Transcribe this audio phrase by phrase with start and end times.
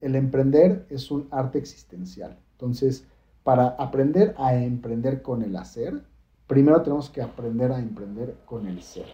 [0.00, 2.38] el emprender es un arte existencial.
[2.52, 3.06] Entonces,
[3.42, 6.02] para aprender a emprender con el hacer,
[6.46, 9.06] primero tenemos que aprender a emprender con el ser.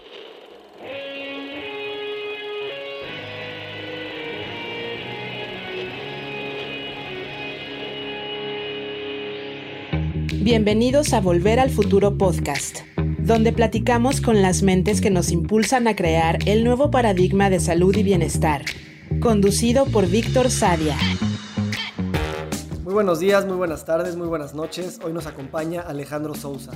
[10.43, 12.79] Bienvenidos a Volver al Futuro Podcast,
[13.21, 17.97] donde platicamos con las mentes que nos impulsan a crear el nuevo paradigma de salud
[17.97, 18.63] y bienestar
[19.23, 20.97] conducido por Víctor Sadia.
[22.83, 24.99] Muy buenos días, muy buenas tardes, muy buenas noches.
[25.03, 26.73] Hoy nos acompaña Alejandro Sousa.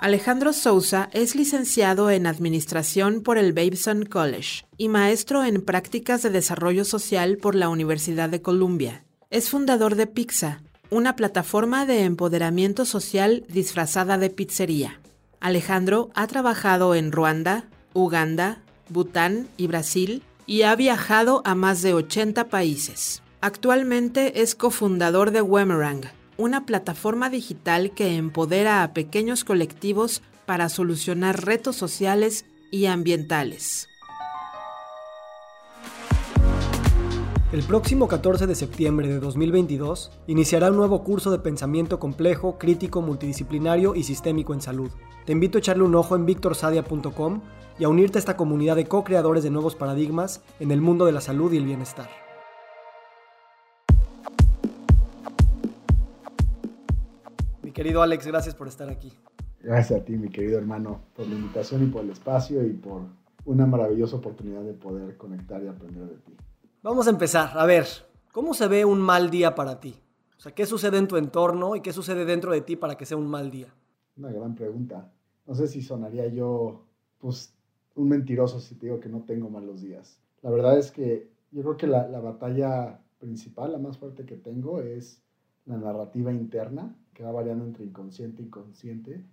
[0.00, 6.30] Alejandro Sousa es licenciado en Administración por el Babeson College y maestro en Prácticas de
[6.30, 9.04] Desarrollo Social por la Universidad de Columbia.
[9.28, 15.00] Es fundador de Pizza, una plataforma de empoderamiento social disfrazada de pizzería.
[15.38, 18.61] Alejandro ha trabajado en Ruanda, Uganda,
[18.92, 23.22] Bután y Brasil y ha viajado a más de 80 países.
[23.40, 26.02] Actualmente es cofundador de Wemerang,
[26.36, 33.88] una plataforma digital que empodera a pequeños colectivos para solucionar retos sociales y ambientales.
[37.52, 43.02] El próximo 14 de septiembre de 2022 iniciará un nuevo curso de pensamiento complejo, crítico,
[43.02, 44.90] multidisciplinario y sistémico en salud.
[45.26, 47.42] Te invito a echarle un ojo en victorsadia.com
[47.78, 51.12] y a unirte a esta comunidad de co-creadores de nuevos paradigmas en el mundo de
[51.12, 52.08] la salud y el bienestar.
[57.62, 59.12] Mi querido Alex, gracias por estar aquí.
[59.60, 63.02] Gracias a ti, mi querido hermano, por la invitación y por el espacio y por
[63.44, 66.34] una maravillosa oportunidad de poder conectar y aprender de ti.
[66.84, 67.56] Vamos a empezar.
[67.56, 67.86] A ver,
[68.32, 69.94] ¿cómo se ve un mal día para ti?
[70.36, 73.06] O sea, ¿qué sucede en tu entorno y qué sucede dentro de ti para que
[73.06, 73.72] sea un mal día?
[74.16, 75.12] Una gran pregunta.
[75.46, 76.84] No sé si sonaría yo,
[77.20, 77.54] pues,
[77.94, 80.18] un mentiroso si te digo que no tengo malos días.
[80.42, 84.80] La verdad es que yo creo que la, batalla principal, la más fuerte que tengo,
[84.80, 85.22] es
[85.66, 89.24] la narrativa interna, que va variando entre inconsciente y consciente.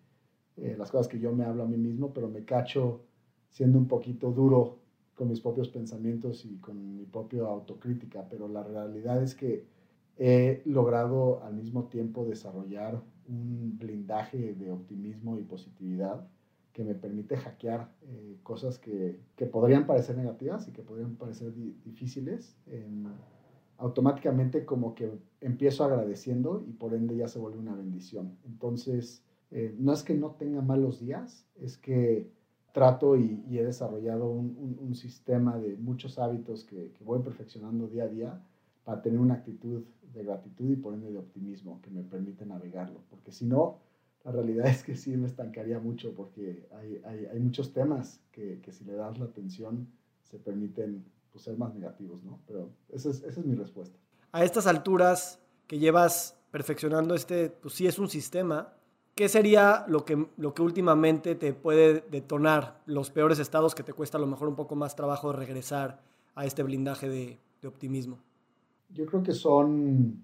[0.56, 3.02] Eh, las cosas que yo me hablo a mí mismo, pero me cacho
[3.50, 4.78] siendo un poquito duro
[5.20, 9.66] con mis propios pensamientos y con mi propia autocrítica, pero la realidad es que
[10.18, 16.26] he logrado al mismo tiempo desarrollar un blindaje de optimismo y positividad
[16.72, 21.54] que me permite hackear eh, cosas que, que, podrían parecer negativas y que podrían parecer
[21.84, 22.56] difíciles.
[23.78, 28.38] automáticamente como que empiezo agradeciendo y por ende ya se vuelve una bendición.
[28.46, 32.32] Entonces, eh, no es que no tenga malos días, es que
[32.72, 38.04] trato y, he desarrollado un, un, sistema de muchos hábitos que, que voy perfeccionando día
[38.04, 38.42] a día
[38.84, 43.02] para tener una actitud de gratitud y por ende de optimismo que me permite navegarlo.
[43.10, 43.80] Porque si no,
[44.24, 48.60] la realidad es que sí me estancaría mucho porque hay, hay, hay muchos temas que,
[48.62, 49.88] que, si le das la atención
[50.24, 52.40] se permiten pues, ser más negativos, ¿no?
[52.48, 53.98] Pero esa es, esa es mi respuesta.
[54.32, 58.74] A estas alturas que llevas perfeccionando este, pues sí es un sistema,
[59.20, 63.92] ¿qué sería lo que, lo que últimamente te puede detonar los peores estados que te
[63.92, 66.00] cuesta a lo mejor un poco más trabajo regresar
[66.36, 68.18] a este blindaje de, de optimismo?
[68.94, 70.24] Yo creo que son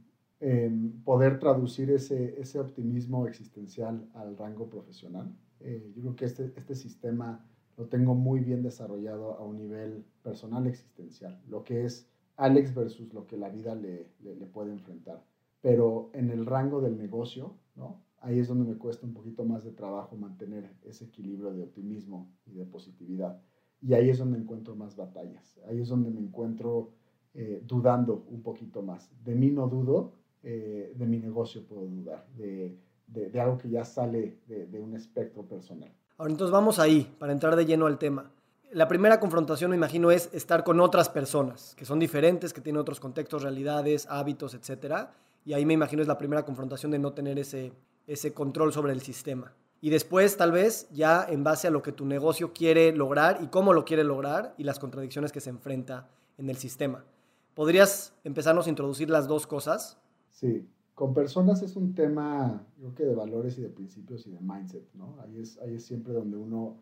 [1.03, 5.29] poder traducir ese, ese optimismo existencial al rango profesional.
[5.59, 7.45] Eh, yo creo que este, este sistema
[7.75, 12.07] lo tengo muy bien desarrollado a un nivel personal existencial, lo que es
[12.38, 15.22] Alex versus lo que la vida le, le, puede enfrentar.
[15.62, 18.06] Pero en el rango del negocio, ¿no?
[18.21, 22.31] Ahí es donde me cuesta un poquito más de trabajo mantener ese equilibrio de optimismo
[22.45, 23.39] y de positividad.
[23.81, 26.91] Y ahí es donde encuentro más batallas, ahí es donde me encuentro
[27.33, 29.11] eh, dudando un poquito más.
[29.23, 32.77] De mí no dudo, eh, de mi negocio puedo dudar, de,
[33.07, 35.91] de, algo que ya sale de, de, un espectro personal.
[36.17, 38.31] Ahora, entonces vamos ahí, para entrar de lleno al tema.
[38.71, 42.79] La primera confrontación, me imagino, es estar con otras personas, que son diferentes, que tienen
[42.79, 45.09] otros contextos, realidades, hábitos, etc.
[45.45, 47.71] Y ahí me imagino es la primera confrontación de no tener ese,
[48.07, 49.53] ese control sobre el sistema.
[49.81, 53.47] Y después, tal vez, ya en base a lo que tu negocio quiere lograr y
[53.47, 57.06] cómo lo quiere lograr y las contradicciones que se enfrenta en el sistema.
[57.53, 59.97] ¿Podrías empezarnos a introducir las dos cosas?
[60.30, 64.39] Sí, con personas es un tema, creo que de valores y de principios y de
[64.39, 65.18] mindset, ¿no?
[65.21, 66.77] Ahí es, ahí es siempre donde uno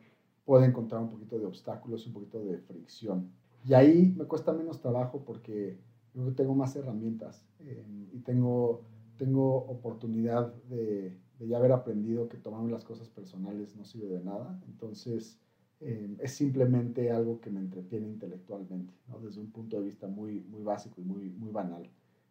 [0.45, 3.31] puede encontrar un poquito de obstáculos, un poquito de fricción.
[3.65, 5.77] Y ahí me cuesta menos trabajo porque
[6.13, 8.83] que tengo más herramientas eh, y tengo,
[9.18, 14.24] tengo oportunidad de, de, ya haber aprendido que tomarme las cosas personales no sirve de
[14.24, 14.62] nada.
[14.68, 15.39] Entonces,
[15.86, 19.19] eh, es simplemente algo que me entretiene intelectualmente, ¿no?
[19.19, 21.89] desde un punto de vista muy, muy básico y muy, muy banal.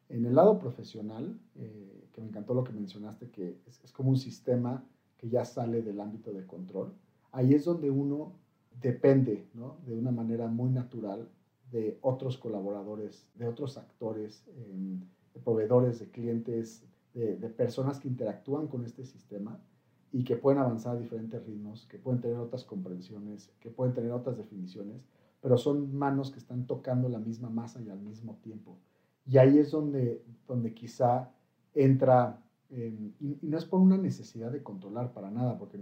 [0.09, 4.17] En el lado profesional, eh, que me encantó lo que mencionaste, que es, como un
[4.17, 4.83] sistema
[5.19, 6.95] que ya sale del ámbito de control,
[7.31, 8.33] ahí es donde uno
[8.81, 9.77] depende, ¿no?
[9.85, 11.29] de una manera muy natural,
[11.71, 15.01] de otros colaboradores, de otros actores, em,
[15.35, 16.85] de proveedores, de clientes,
[17.15, 19.61] de, personas que interactúan con este sistema
[20.13, 24.13] y que pueden avanzar a diferentes ritmos, que pueden tener otras comprensiones, que pueden tener
[24.13, 25.03] otras definiciones,
[25.41, 28.79] pero son manos que están tocando la misma masa y al mismo tiempo.
[29.27, 31.31] Y ahí es donde, donde quizá
[31.75, 35.79] entra, em, y, no es por una necesidad de controlar para nada, porque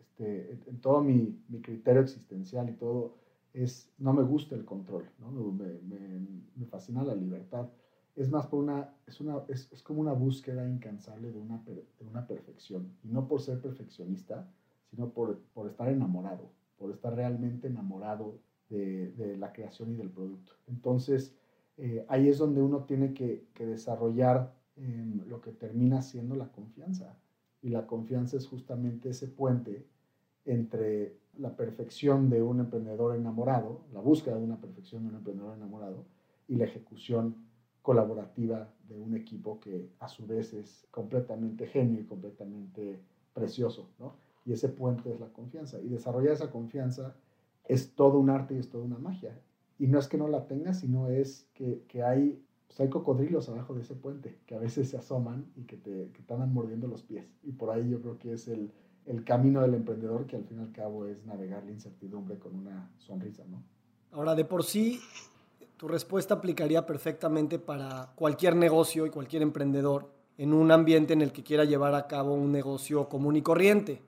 [0.00, 3.16] este, en todo mi, mi, criterio existencial y todo
[3.52, 5.30] es, no me gusta el control, ¿no?
[5.30, 6.26] me, me,
[6.56, 7.68] me fascina la libertad.
[8.16, 12.06] Es más por una, es, una, es, es como una búsqueda incansable de una, de
[12.08, 14.48] una perfección, y no por ser perfeccionista,
[14.90, 18.38] sino por, por estar enamorado, por estar realmente enamorado
[18.68, 20.52] de, de la creación y del producto.
[20.68, 21.34] Entonces,
[21.76, 26.50] eh, ahí es donde uno tiene que, que desarrollar eh, lo que termina siendo la
[26.52, 27.16] confianza.
[27.62, 29.86] Y la confianza es justamente ese puente
[30.44, 35.56] entre la perfección de un emprendedor enamorado, la búsqueda de una perfección de un emprendedor
[35.56, 36.04] enamorado
[36.46, 37.36] y la ejecución
[37.84, 42.98] colaborativa de un equipo que a su vez es completamente genio y completamente
[43.34, 44.16] precioso, ¿no?
[44.46, 45.78] Y ese puente es la confianza.
[45.82, 47.14] Y desarrollar esa confianza
[47.66, 49.38] es todo un arte y es toda una magia.
[49.78, 53.50] Y no es que no la tengas, sino es que, que hay, pues hay cocodrilos
[53.50, 56.54] abajo de ese puente que a veces se asoman y que te, que te andan
[56.54, 57.26] mordiendo los pies.
[57.42, 58.72] Y por ahí yo creo que es el,
[59.04, 62.54] el camino del emprendedor que al fin y al cabo es navegar la incertidumbre con
[62.54, 63.62] una sonrisa, ¿no?
[64.10, 65.00] Ahora, de por sí,
[65.76, 71.32] tu respuesta aplicaría perfectamente para cualquier negocio y cualquier emprendedor en un ambiente en el
[71.32, 74.02] que quiera llevar a cabo un negocio común y corriente.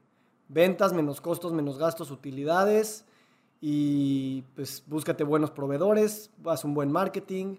[0.48, 3.04] Ventas menos costos, menos gastos, utilidades
[3.60, 7.56] y pues búscate buenos proveedores, haz un buen marketing,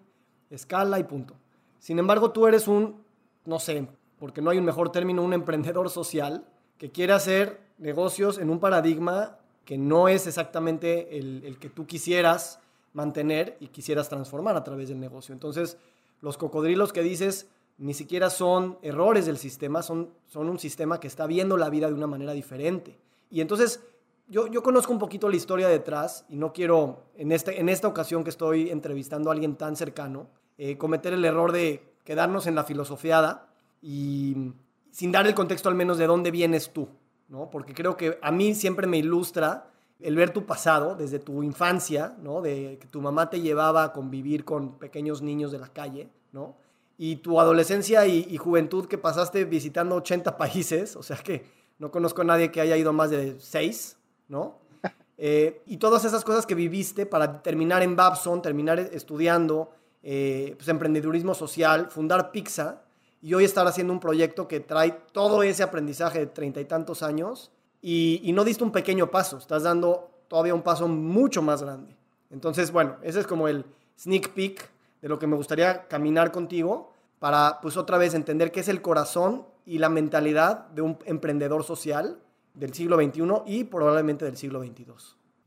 [0.49, 1.33] escala y punto.
[1.79, 3.03] Sin embargo, tú eres un,
[3.45, 3.87] no sé,
[4.19, 6.45] porque no hay un mejor término, un emprendedor social
[6.77, 11.85] que quiere hacer negocios en un paradigma que no es exactamente el, el que tú
[11.85, 12.59] quisieras
[12.97, 15.31] mantener y quisieras transformar a través del negocio.
[15.31, 15.77] Entonces,
[16.19, 17.47] los cocodrilos que dices
[17.77, 21.85] ni siquiera son errores del sistema, son, son un sistema que está viendo la vida
[21.87, 22.97] de una manera diferente.
[23.29, 23.83] Y entonces,
[24.27, 27.87] yo, yo conozco un poquito la historia detrás y no quiero, en, este, en esta
[27.87, 30.27] ocasión que estoy entrevistando a alguien tan cercano,
[30.57, 33.47] eh, cometer el error de quedarnos en la filosofiada
[33.79, 34.53] y
[34.89, 36.87] sin dar el contexto al menos de dónde vienes tú,
[37.27, 37.51] ¿no?
[37.51, 42.15] Porque creo que a mí siempre me ilustra el ver tu pasado desde tu infancia,
[42.21, 42.41] ¿no?
[42.41, 46.55] De que tu mamá te llevaba a convivir con pequeños niños de la calle, ¿no?
[46.97, 51.45] Y tu adolescencia y, y juventud que pasaste visitando 80 países, o sea que
[51.79, 53.97] no conozco a nadie que haya ido más de 6,
[54.27, 54.59] ¿no?
[55.19, 59.71] Eh, y todas esas cosas que viviste para terminar en Babson, terminar estudiando
[60.03, 62.83] eh, pues, emprendedurismo social, fundar Pizza
[63.19, 67.01] y hoy estar haciendo un proyecto que trae todo ese aprendizaje de treinta y tantos
[67.01, 67.51] años
[67.81, 71.95] y, y, no diste un pequeño paso, estás dando todavía un paso mucho más grande.
[72.29, 73.65] Entonces, bueno, ese es como el
[73.97, 74.69] sneak peek
[75.01, 78.81] de lo que me gustaría caminar contigo para pues otra vez entender qué es el
[78.81, 82.19] corazón y la mentalidad de un emprendedor social
[82.53, 84.85] del siglo XXI y probablemente del siglo XXII.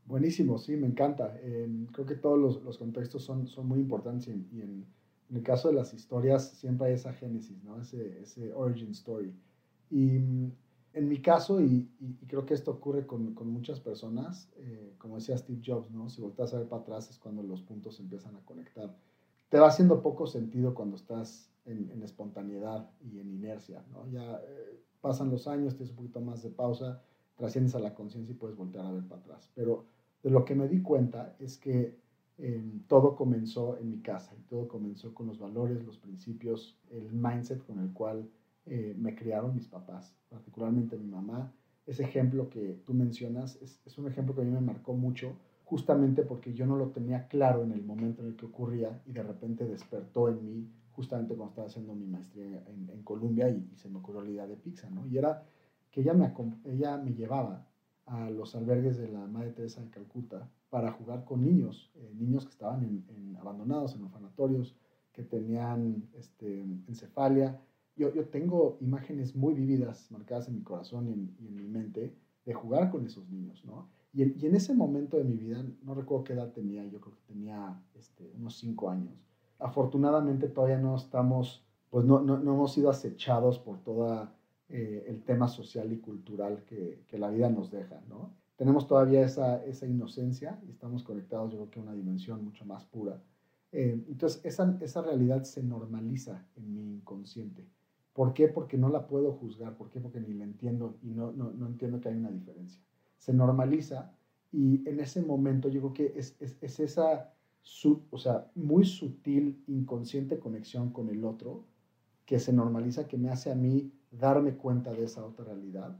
[0.05, 1.37] Buenísimo, sí, me encanta.
[1.41, 4.85] Eh, creo que todos los, los, contextos son, son muy importantes y, y en,
[5.29, 7.79] en, el caso de las historias siempre hay esa génesis, ¿no?
[7.79, 9.33] ese, ese origin story.
[9.89, 10.19] Y
[10.93, 15.15] en mi caso, y, y, creo que esto ocurre con, con muchas personas, eh, como
[15.15, 16.09] decía Steve Jobs, ¿no?
[16.09, 18.95] si volteas a ver para atrás es cuando los puntos empiezan a conectar.
[19.49, 23.83] Te va haciendo poco sentido cuando estás en, en espontaneidad y en inercia.
[23.91, 24.09] ¿no?
[24.11, 27.01] Ya eh, pasan los años, tienes un poquito más de pausa,
[27.35, 29.49] trasciendes a la conciencia y puedes voltear a ver para atrás.
[29.55, 29.85] Pero
[30.23, 31.99] de lo que me di cuenta es que
[32.37, 37.13] eh, todo comenzó en mi casa y todo comenzó con los valores, los principios, el
[37.13, 38.29] mindset con el cual
[38.65, 41.51] eh, me criaron mis papás, particularmente mi mamá.
[41.85, 45.33] Ese ejemplo que tú mencionas es, es, un ejemplo que a mí me marcó mucho,
[45.65, 49.13] justamente porque yo no lo tenía claro en el momento en el que ocurría y
[49.13, 53.69] de repente despertó en mí, justamente cuando estaba haciendo mi maestría en, en Colombia y,
[53.73, 55.07] y, se me ocurrió la idea de pizza, ¿no?
[55.07, 55.43] Y era
[55.91, 56.33] que ella me,
[56.65, 57.67] ella me llevaba
[58.05, 62.45] a los albergues de la Madre Teresa de Calcuta para jugar con niños, eh, niños
[62.45, 64.75] que estaban en, abandonados en orfanatorios,
[65.13, 67.59] que tenían este, encefalia.
[67.95, 71.67] Yo, yo, tengo imágenes muy vividas marcadas en mi corazón y en, y en mi
[71.67, 73.89] mente de jugar con esos niños, ¿no?
[74.13, 76.99] Y en, y en, ese momento de mi vida, no recuerdo qué edad tenía, yo
[76.99, 79.13] creo que tenía este, unos cinco años.
[79.59, 84.35] Afortunadamente todavía no estamos, pues no, no, no hemos sido acechados por toda
[84.69, 88.33] eh, el tema social y cultural que, que, la vida nos deja, ¿no?
[88.55, 92.65] Tenemos todavía esa, esa inocencia y estamos conectados, yo creo que a una dimensión mucho
[92.65, 93.21] más pura.
[93.71, 97.65] Eh, entonces, esa, esa realidad se normaliza en mi inconsciente.
[98.13, 98.47] ¿Por qué?
[98.47, 99.75] Porque no la puedo juzgar.
[99.77, 99.99] ¿Por qué?
[99.99, 102.81] Porque ni la entiendo y no, no, no entiendo que hay una diferencia.
[103.17, 104.13] Se normaliza
[104.51, 108.85] y en ese momento yo creo que es, es, es esa su, o sea, muy
[108.85, 111.63] sutil, inconsciente conexión con el otro,
[112.25, 115.97] que se normaliza, que me hace a mí darme cuenta de esa otra realidad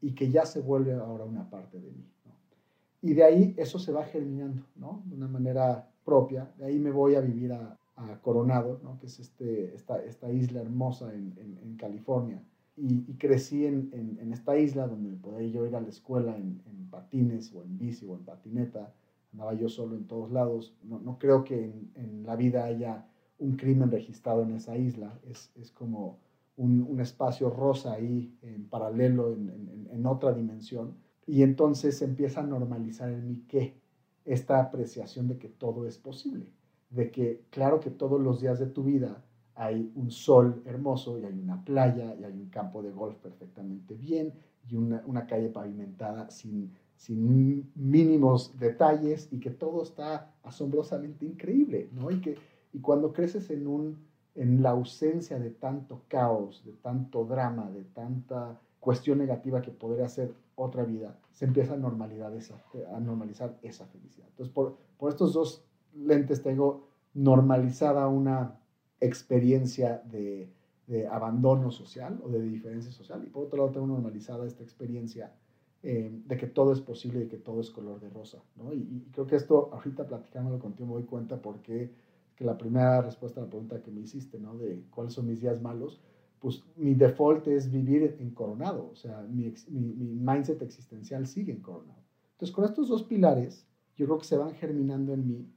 [0.00, 2.04] y que ya se vuelve ahora una parte de mí.
[3.00, 5.02] Y de ahí eso se va germinando, ¿no?
[5.06, 6.50] De una manera propia.
[6.56, 7.78] De ahí me voy a vivir a,
[8.22, 8.98] Coronado, ¿no?
[8.98, 12.42] que es este, esta, esta isla hermosa en, en, California.
[12.76, 16.60] Y, crecí en, en, esta isla donde podía yo ir a la escuela en,
[16.90, 18.92] patines o en bici o en patineta.
[19.32, 20.76] Andaba yo solo en todos lados.
[20.82, 23.06] No, no creo que en, la vida haya
[23.38, 25.18] un crimen registrado en esa isla.
[25.28, 26.18] Es, es como
[26.56, 30.96] un, un, espacio rosa ahí en paralelo, en, otra dimensión.
[31.26, 33.74] Y entonces empieza a normalizar en mí qué,
[34.24, 36.52] esta apreciación de que todo es posible,
[36.94, 39.22] de que claro que todos los días de tu vida
[39.56, 43.94] hay un sol hermoso y hay una playa y hay un campo de golf perfectamente
[43.94, 44.32] bien
[44.68, 51.88] y una, una calle pavimentada sin, sin mínimos detalles y que todo está asombrosamente increíble,
[51.92, 52.10] ¿no?
[52.10, 52.36] Y, que,
[52.72, 53.98] y cuando creces en, un,
[54.34, 60.08] en la ausencia de tanto caos, de tanto drama, de tanta cuestión negativa que podría
[60.08, 62.62] ser otra vida, se empieza a, normalidad esa,
[62.94, 64.28] a normalizar esa felicidad.
[64.30, 65.64] Entonces, por, por estos dos
[65.96, 68.58] lentes tengo normalizada una
[69.00, 70.52] experiencia de,
[71.10, 75.32] abandono social o de diferencia social y por otro lado tengo normalizada esta experiencia
[75.82, 78.42] eh, de que todo es posible y que todo es color de rosa.
[78.56, 78.72] ¿no?
[78.74, 81.90] Y, creo que esto, ahorita platicándolo contigo, me doy cuenta porque
[82.36, 84.58] que la primera respuesta a la pregunta que me hiciste, ¿no?
[84.58, 86.00] de cuáles son mis días malos,
[86.44, 92.02] pues mi default es vivir en Coronado, o sea, mi, mindset existencial sigue en Coronado.
[92.32, 95.48] Entonces, con estos dos pilares, yo creo que se van germinando en mí,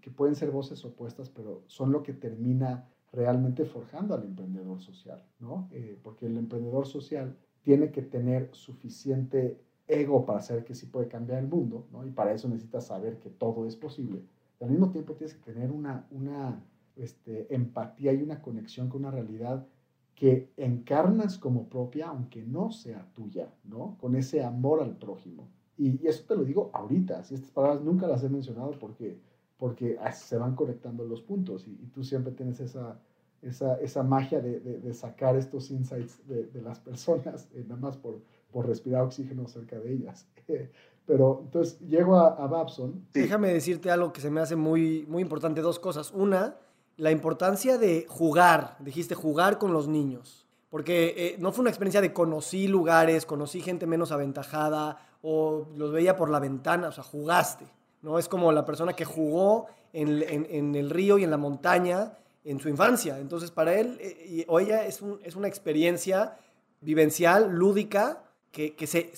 [0.00, 5.24] que pueden ser voces opuestas, pero son lo que termina realmente forjando al emprendedor social,
[5.38, 5.68] ¿no?
[5.72, 11.08] Eh, porque el emprendedor social tiene que tener suficiente ego para saber que sí puede
[11.08, 12.06] cambiar el mundo, ¿no?
[12.06, 14.22] Y para eso necesita saber que todo es posible.
[14.60, 16.62] Al mismo tiempo tienes que tener una, una
[16.96, 19.66] este, empatía y una conexión con una realidad
[20.14, 23.96] que encarnas como propia, aunque no sea tuya, ¿no?
[24.00, 25.48] Con ese amor al prójimo.
[25.78, 29.18] Y, eso te lo digo ahorita, si estas palabras nunca las he mencionado porque,
[29.56, 32.98] porque se van conectando los puntos y, tú siempre tienes esa,
[33.42, 37.96] esa, esa magia de, de, sacar estos insights de, de las personas, eh, nada más
[37.96, 38.20] por,
[38.50, 40.26] por respirar oxígeno cerca de ellas.
[41.06, 43.06] Pero entonces llego a, a Babson.
[43.14, 46.10] Déjame decirte algo que se me hace muy, muy importante, dos cosas.
[46.12, 46.56] Una,
[46.98, 52.00] la importancia de jugar, dijiste jugar con los niños, porque eh, no fue una experiencia
[52.00, 57.04] de conocí lugares, conocí gente menos aventajada o los veía por la ventana, o sea,
[57.04, 57.66] jugaste,
[58.02, 58.18] ¿no?
[58.18, 62.12] Es como la persona que jugó en, el río y en la montaña
[62.44, 63.18] en su infancia.
[63.18, 66.36] Entonces, para él eh, o ella es, una experiencia
[66.80, 69.12] vivencial, lúdica, que, se,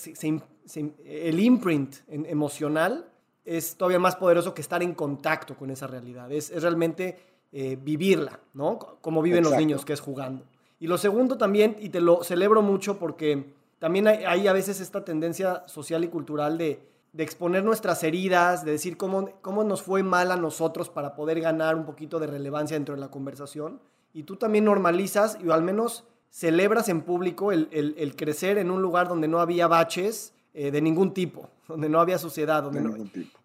[1.05, 3.11] el imprint emocional
[3.45, 6.31] es todavía más poderoso que estar en contacto con esa realidad.
[6.31, 7.19] Es, es realmente
[7.53, 8.79] eh, vivirla, ¿no?
[9.01, 10.45] Como viven los niños, que es jugando.
[10.81, 15.05] Y lo segundo también, y te lo celebro mucho porque también hay, a veces esta
[15.05, 20.31] tendencia social y cultural de, exponer nuestras heridas, de decir cómo, cómo nos fue mal
[20.31, 23.81] a nosotros para poder ganar un poquito de relevancia dentro de la conversación.
[24.15, 29.09] Y tú también normalizas, y al menos celebras en público el, crecer en un lugar
[29.09, 32.63] donde no había baches eh, de ningún tipo, donde no había suciedad.
[32.63, 32.95] Donde no,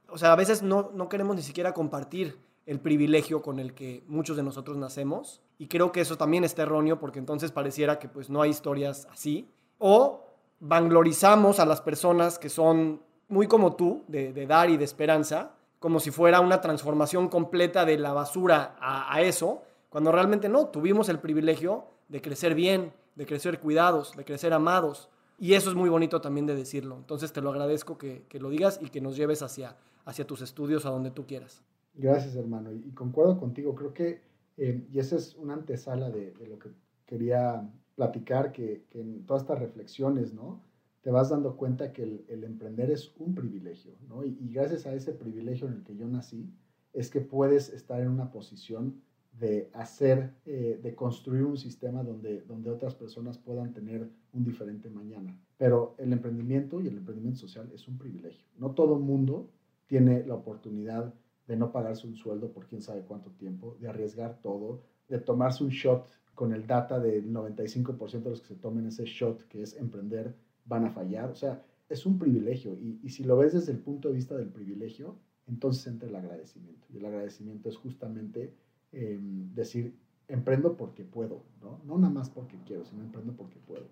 [0.09, 4.03] O sea, a veces no, no queremos ni siquiera compartir el privilegio con el que
[4.07, 5.41] muchos de nosotros nacemos.
[5.57, 9.07] Y creo que eso también está erróneo porque entonces pareciera que pues no hay historias
[9.11, 9.47] así.
[9.77, 10.23] O
[10.59, 15.99] vanglorizamos a las personas que son muy como tú, de, dar y de esperanza, como
[15.99, 21.09] si fuera una transformación completa de la basura a, a, eso, cuando realmente no, tuvimos
[21.09, 25.09] el privilegio de crecer bien, de crecer cuidados, de crecer amados.
[25.37, 26.95] Y eso es muy bonito también de decirlo.
[26.95, 30.41] Entonces te lo agradezco que, que lo digas y que nos lleves hacia, hacia tus
[30.41, 31.61] estudios, a donde tú quieras.
[31.97, 32.71] Gracias, hermano.
[32.73, 33.75] Y, concuerdo contigo.
[33.75, 34.21] Creo que,
[34.57, 36.69] eh, y esa es una antesala de, lo que
[37.05, 40.61] quería platicar, que, en todas estas reflexiones, ¿no?
[41.01, 44.25] Te vas dando cuenta que el, emprender es un privilegio, ¿no?
[44.25, 46.49] Y, gracias a ese privilegio en el que yo nací,
[46.93, 49.01] es que puedes estar en una posición
[49.39, 54.89] de hacer, eh, de construir un sistema donde, donde otras personas puedan tener un diferente
[54.89, 55.37] mañana.
[55.57, 58.45] Pero el emprendimiento y el emprendimiento social es un privilegio.
[58.57, 59.49] No todo el mundo
[59.87, 61.13] tiene la oportunidad
[61.47, 65.63] de no pagarse un sueldo por quién sabe cuánto tiempo, de arriesgar todo, de tomarse
[65.63, 69.61] un shot con el data del 95% de los que se tomen ese shot, que
[69.61, 70.35] es emprender,
[70.65, 71.29] van a fallar.
[71.29, 72.77] O sea, es un privilegio.
[72.79, 75.15] Y, si lo ves desde el punto de vista del privilegio,
[75.47, 76.87] entonces entra el agradecimiento.
[76.93, 78.53] Y el agradecimiento es justamente
[78.91, 79.95] em, decir,
[80.27, 81.79] emprendo porque puedo, ¿no?
[81.85, 83.85] No nada más porque quiero, sino emprendo porque puedo.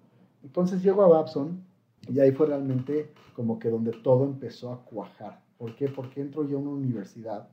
[0.44, 1.64] Entonces llego a Babson
[2.10, 5.43] y ahí fue realmente como que donde todo empezó a cuajar.
[5.58, 5.88] ¿Por qué?
[5.90, 7.50] Porque entro yo a una universidad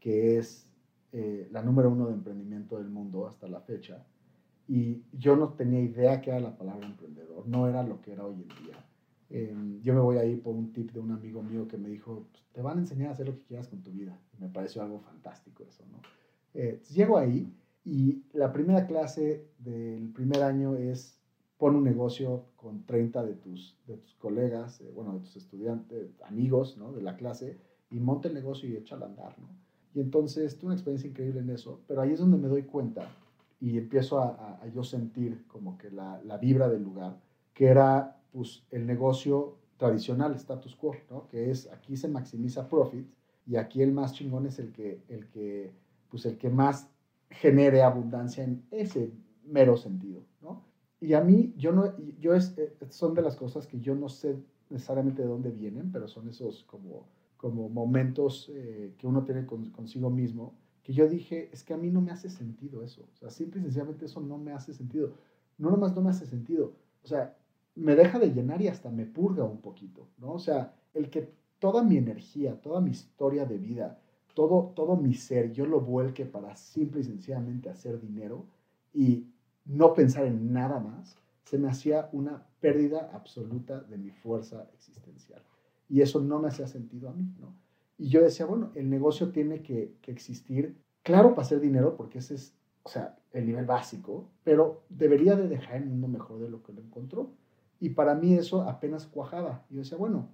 [0.00, 0.66] que es
[1.12, 4.04] eh, la número uno de emprendimiento del mundo hasta la fecha.
[4.66, 8.24] Y yo no tenía idea qué era la palabra emprendedor, no era lo que era
[8.24, 8.86] hoy en día.
[9.28, 11.88] Em, yo me voy a ir por un tip de un amigo mío que me
[11.88, 14.18] dijo, pues, te van a enseñar a hacer lo que quieras con tu vida.
[14.38, 16.00] me pareció algo fantástico eso, ¿no?
[16.54, 17.50] Eh, llego ahí
[17.84, 21.21] y la primera clase del primer año es
[21.62, 26.20] pon un negocio con 30 de tus, de tus colegas, eh, bueno, de tus estudiantes,
[26.22, 26.90] amigos, ¿no?
[26.92, 27.56] De la clase,
[27.88, 29.46] y monta el negocio y échalo a andar, ¿no?
[29.94, 33.06] Y entonces tuve una experiencia increíble en eso, pero ahí es donde me doy cuenta
[33.60, 37.20] y empiezo a, a, yo sentir como que la, la, vibra del lugar,
[37.54, 41.28] que era pues el negocio tradicional, status quo, ¿no?
[41.28, 43.06] Que es aquí se maximiza profit
[43.46, 45.70] y aquí el más chingón es el que, el que,
[46.10, 46.90] pues el que más
[47.30, 49.12] genere abundancia en ese
[49.44, 50.71] mero sentido, ¿no?
[51.02, 54.08] Y a mí, yo no, yo es, eh, son de las cosas que yo no
[54.08, 54.36] sé
[54.70, 60.10] necesariamente de dónde vienen, pero son esos como, como momentos eh, que uno tiene consigo
[60.10, 63.02] mismo, que yo dije, es que a mí no me hace sentido eso.
[63.14, 65.10] O sea, simple y sencillamente eso no me hace sentido.
[65.58, 66.72] No nomás no me hace sentido.
[67.02, 67.36] O sea,
[67.74, 70.32] me deja de llenar y hasta me purga un poquito, ¿no?
[70.34, 73.98] O sea, el que toda mi energía, toda mi historia de vida,
[74.34, 78.46] todo, todo mi ser, yo lo vuelque para simple y sencillamente hacer dinero
[78.94, 79.26] y
[79.64, 85.42] no pensar en nada más, se me hacía una pérdida absoluta de mi fuerza existencial.
[85.88, 87.54] Y eso no me hacía sentido a mí, ¿no?
[87.98, 92.34] Y yo decía, bueno, el negocio tiene que, existir, claro, para hacer dinero, porque ese
[92.34, 96.62] es, o sea, el nivel básico, pero debería de dejar el mundo mejor de lo
[96.62, 97.30] que lo encontró.
[97.80, 99.66] Y para mí eso apenas cuajaba.
[99.70, 100.30] Yo decía, bueno,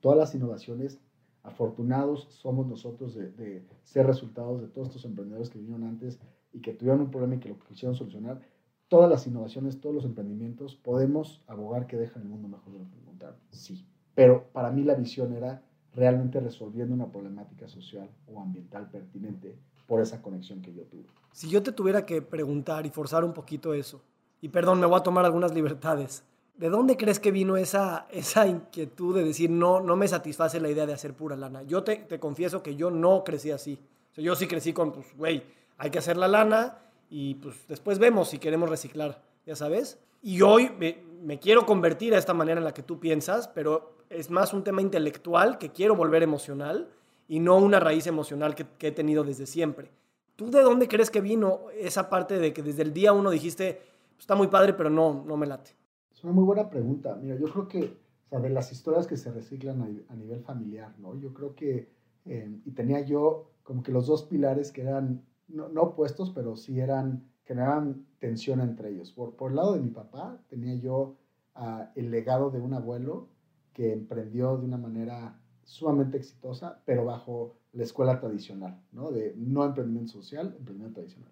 [0.00, 1.00] todas las innovaciones,
[1.42, 6.18] afortunados somos nosotros de, de ser resultados de todos estos emprendedores que vinieron antes
[6.52, 8.40] y que tuvieron un problema y que lo quisieron solucionar
[8.88, 12.90] todas las innovaciones, todos los emprendimientos, podemos abogar que dejan el mundo mejor de lo
[12.90, 13.36] que encontraron.
[13.50, 13.84] Sí.
[14.14, 15.62] Pero para mí la visión era
[15.94, 21.04] realmente resolviendo una problemática social o ambiental pertinente por esa conexión que yo tuve.
[21.32, 24.00] Si yo te tuviera que preguntar y forzar un poquito eso,
[24.40, 26.24] y perdón, me voy a tomar algunas libertades,
[26.56, 30.70] ¿de dónde crees que vino esa, esa inquietud de decir no, no me satisface la
[30.70, 31.62] idea de hacer pura lana?
[31.62, 33.78] Yo te, te confieso que yo no crecí así.
[34.16, 35.42] O yo sí crecí con, pues, güey,
[35.76, 36.78] hay que hacer la lana
[37.10, 39.98] y pues después vemos si queremos reciclar, ya sabes.
[40.22, 40.70] Y hoy
[41.22, 44.64] me, quiero convertir a esta manera en la que tú piensas, pero es más un
[44.64, 46.88] tema intelectual que quiero volver emocional
[47.28, 49.90] y no una raíz emocional que, he tenido desde siempre.
[50.36, 53.80] ¿Tú de dónde crees que vino esa parte de que desde el día uno dijiste,
[54.14, 55.72] pues, está muy padre, pero no, no me late?
[56.12, 57.16] Es una muy buena pregunta.
[57.20, 57.96] Mira, yo creo que,
[58.30, 61.18] o sea, las historias que se reciclan a, nivel familiar, ¿no?
[61.18, 61.90] Yo creo que,
[62.24, 66.56] eh, y tenía yo como que los dos pilares que eran no, no opuestos, pero
[66.56, 69.12] sí eran, generaban tensión entre ellos.
[69.12, 71.16] Por, por el lado de mi papá, tenía yo
[71.54, 73.28] ah, el legado de un abuelo
[73.72, 79.10] que emprendió de una manera sumamente exitosa, pero bajo la escuela tradicional, ¿no?
[79.10, 81.30] De no emprendimiento social, emprendimiento tradicional.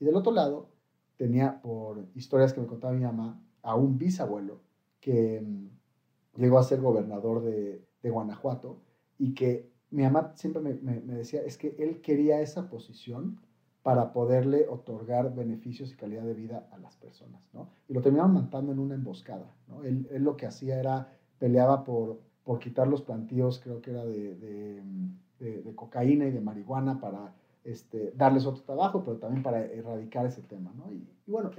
[0.00, 0.68] Y del otro lado,
[1.16, 4.60] tenía, por historias que me contaba mi mamá, a un bisabuelo
[5.00, 8.80] que mm, llegó a ser gobernador de, de Guanajuato
[9.18, 13.40] y que mi mamá siempre me, me, me, decía, es que él quería esa posición
[13.86, 17.68] para poderle otorgar beneficios y calidad de vida a las personas, ¿no?
[17.86, 19.84] Y lo terminaron matando en una emboscada, ¿no?
[19.84, 24.04] Él, él lo que hacía era, peleaba por, por quitar los plantíos, creo que era
[24.04, 29.64] de, de, de, cocaína y de marihuana para este, darles otro trabajo, pero también para
[29.64, 30.90] erradicar ese tema, ¿no?
[30.90, 31.52] Y, y bueno,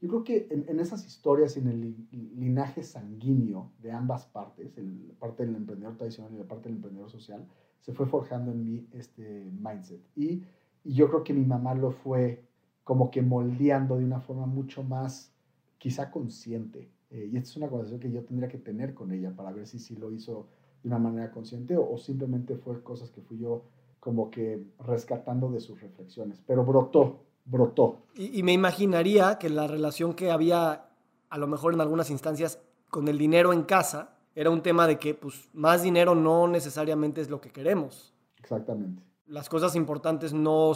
[0.00, 1.96] yo creo que en, en, esas historias y en el
[2.38, 6.76] linaje sanguíneo de ambas partes, el, la parte del emprendedor tradicional y la parte del
[6.76, 7.44] emprendedor social,
[7.80, 10.00] se fue forjando en mí este mindset.
[10.14, 10.44] Y
[10.84, 12.44] y yo creo que mi mamá lo fue
[12.84, 15.32] como que moldeando de una forma mucho más
[15.78, 16.90] quizá consciente.
[17.10, 19.66] Eh, y esta es una conversación que yo tendría que tener con ella para ver
[19.66, 20.46] si sí lo hizo
[20.82, 23.62] de una manera consciente o, simplemente fue cosas que fui yo
[23.98, 26.42] como que rescatando de sus reflexiones.
[26.46, 28.02] Pero brotó, brotó.
[28.14, 30.90] Y, y me imaginaría que la relación que había
[31.30, 34.98] a lo mejor en algunas instancias con el dinero en casa era un tema de
[34.98, 38.12] que pues más dinero no necesariamente es lo que queremos.
[38.38, 40.72] Exactamente las cosas importantes no,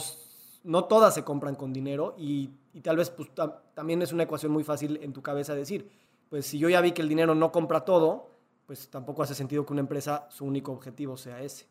[0.63, 3.29] no todas se compran con dinero y, y tal vez pues,
[3.73, 5.89] también es una ecuación muy fácil en tu cabeza decir,
[6.29, 8.29] pues si yo ya vi que el dinero no compra todo,
[8.65, 11.65] pues tampoco hace sentido que una empresa su único objetivo sea ese.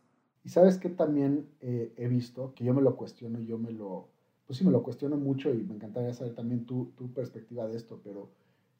[0.45, 4.09] Y sabes que también eh, he visto, que yo me lo cuestiono, yo me lo,
[4.47, 7.77] pues sí me lo cuestiono mucho y me encantaría saber también tu, tu perspectiva de
[7.77, 8.31] esto, pero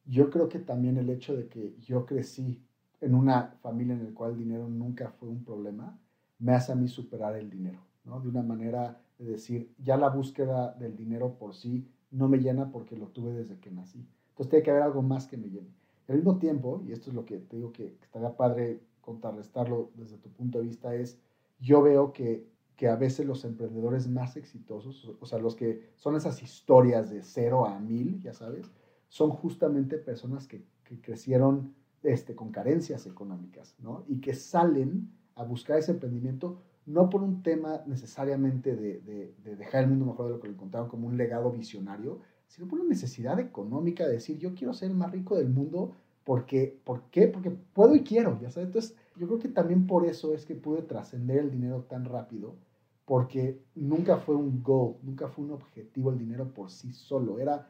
[0.05, 2.63] yo creo que también el hecho de que yo crecí
[3.01, 5.99] en una familia en la cual el dinero nunca fue un problema,
[6.39, 7.88] me hace a mí superar el dinero.
[8.21, 12.71] De una manera de decir, ya la búsqueda del dinero por sí no me llena
[12.71, 14.07] porque lo tuve desde que nací.
[14.31, 15.75] Entonces tiene que haber algo más que me llene.
[16.09, 20.17] al mismo tiempo, y esto es lo que te digo que estaría padre contrarrestarlo desde
[20.17, 21.19] tu punto de vista, es
[21.61, 22.47] yo veo que
[22.79, 27.25] que a veces los emprendedores más exitosos, o sea, los que son esas historias de
[27.25, 28.71] cero a mil, ya sabes,
[29.09, 34.05] son justamente personas que, que crecieron este, con carencias económicas, ¿no?
[34.07, 39.85] Y que salen a buscar ese emprendimiento no por un tema necesariamente de, de, dejar
[39.85, 42.89] el mundo mejor de lo que lo encontraron como un legado visionario, sino por una
[42.89, 47.29] necesidad económica de decir, yo quiero ser el más rico del mundo porque, ¿por qué?
[47.29, 48.69] Porque puedo y quiero, ya sabes.
[48.69, 52.57] Entonces, yo creo que también por eso es que pude trascender el dinero tan rápido,
[53.05, 57.39] porque nunca fue un goal, nunca fue un objetivo el dinero por sí solo.
[57.39, 57.69] Era,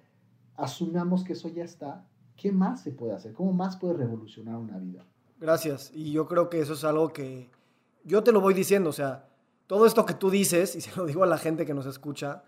[0.57, 3.33] asumamos que eso ya está, ¿qué más se puede hacer?
[3.33, 5.05] ¿Cómo más puede revolucionar una vida?
[5.41, 5.93] Gracias.
[5.95, 7.49] Y yo creo que eso es algo que
[8.09, 9.29] yo te lo voy diciendo, o sea,
[9.67, 12.43] todo esto que tú dices, y se lo digo a la gente que nos escucha,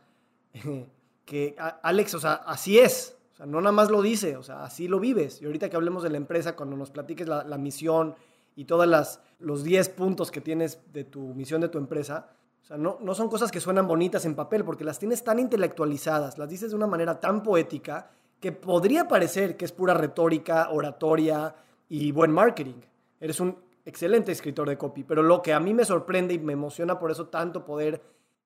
[1.25, 3.16] que Alex, o sea, así es.
[3.35, 5.40] O sea, no nada más lo dice, o sea, así lo vives.
[5.40, 8.14] Y ahorita que hablemos de la empresa, cuando nos platiques la, la misión
[8.57, 12.31] y todos los 10 puntos que tienes de tu misión de tu empresa,
[12.62, 15.38] o sea, no, no son cosas que suenan bonitas en papel, porque las tienes tan
[15.38, 20.70] intelectualizadas, las dices de una manera tan poética, que podría parecer que es pura retórica,
[20.70, 21.55] oratoria
[21.88, 22.81] y buen marketing.
[23.20, 26.53] Eres un excelente escritor de copy, pero lo que a mí me sorprende y me
[26.53, 28.03] emociona por eso tanto poder,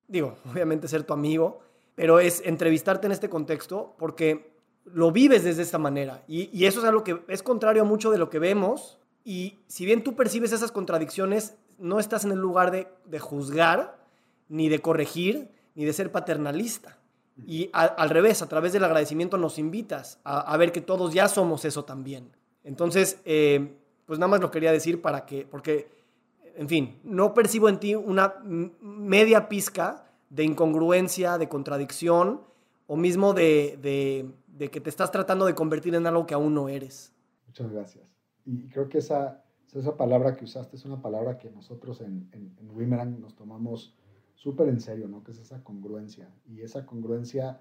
[0.07, 1.59] digo, obviamente ser tu amigo,
[1.95, 4.53] pero es entrevistarte en este contexto porque
[4.85, 8.17] lo vives desde esta manera y, eso es algo que es contrario a mucho de
[8.17, 12.71] lo que vemos y si bien tú percibes esas contradicciones, no estás en el lugar
[12.71, 13.97] de, de juzgar,
[14.47, 16.99] ni de corregir, ni de ser paternalista.
[17.45, 21.65] Y al revés, a través del agradecimiento nos invitas a, ver que todos ya somos
[21.65, 22.31] eso también.
[22.63, 25.89] Entonces, eh, pues nada más lo quería decir para que, porque,
[26.55, 32.41] en fin, no percibo en ti una media pizca de incongruencia, de contradicción,
[32.87, 33.79] o mismo de,
[34.57, 37.13] de, que te estás tratando de convertir en algo que aún no eres.
[37.47, 38.05] Muchas gracias.
[38.45, 42.55] Y creo que esa, esa palabra que usaste es una palabra que nosotros en, en,
[42.59, 43.95] en nos tomamos
[44.35, 45.23] súper en serio, ¿no?
[45.23, 46.29] Que es esa congruencia.
[46.45, 47.59] Y esa congruencia,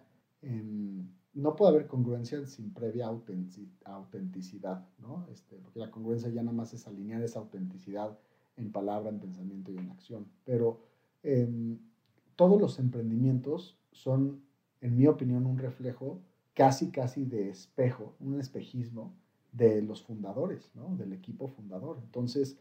[1.35, 5.27] no puede haber congruencia sin previa autenticidad, ¿no?
[5.33, 8.19] Este, porque la congruencia ya nada más es alinear esa autenticidad
[8.57, 10.27] en palabra, en pensamiento y en acción.
[10.45, 10.81] Pero
[11.23, 11.79] em,
[12.37, 14.43] todos los emprendimientos son,
[14.81, 16.21] en mi opinión, un reflejo
[16.55, 19.13] casi, casi de espejo, un espejismo
[19.53, 20.97] de los fundadores, ¿no?
[20.97, 21.99] Del equipo fundador.
[22.03, 22.57] Entonces,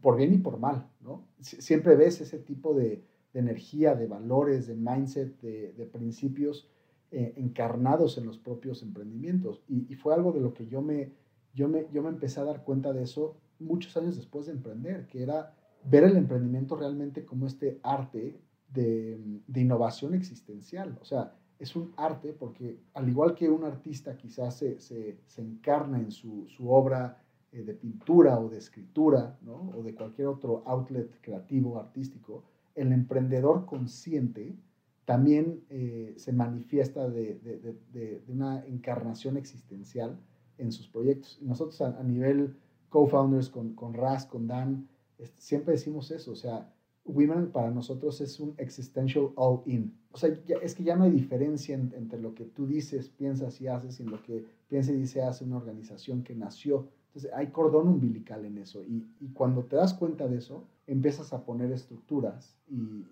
[0.00, 1.26] por bien y por mal, ¿no?
[1.40, 3.02] Siempre ves ese tipo de,
[3.34, 6.68] energía, de valores, de mindset, de, principios
[7.16, 9.62] eh, encarnados en los propios emprendimientos.
[9.68, 11.12] Y, fue algo de lo que yo me,
[11.54, 15.06] yo, me, yo me empecé a dar cuenta de eso muchos años después de emprender,
[15.06, 20.98] que era ver el emprendimiento realmente como este arte de, innovación existencial.
[21.00, 25.40] O sea, es un arte porque al igual que un artista quizás se, se, se
[25.40, 27.22] encarna en su, su obra,
[27.52, 29.70] eh, de pintura o de escritura, ¿no?
[29.76, 32.42] o de cualquier otro outlet creativo, artístico,
[32.74, 34.56] el emprendedor consciente
[35.04, 40.18] también eh, se manifiesta de, de, de, una encarnación existencial
[40.58, 41.38] en sus proyectos.
[41.40, 42.56] Y nosotros a, nivel
[42.88, 44.88] co-founders con, con Raz, con Dan,
[45.36, 46.70] siempre decimos eso, o sea,
[47.06, 49.94] Women para nosotros es un existential all-in.
[50.10, 53.66] O sea, es que ya no hay diferencia entre lo que tú dices, piensas y
[53.66, 57.86] haces y lo que piensa y dice hace una organización que nació entonces hay cordón
[57.86, 63.04] umbilical en eso y, cuando te das cuenta de eso, empiezas a poner estructuras y,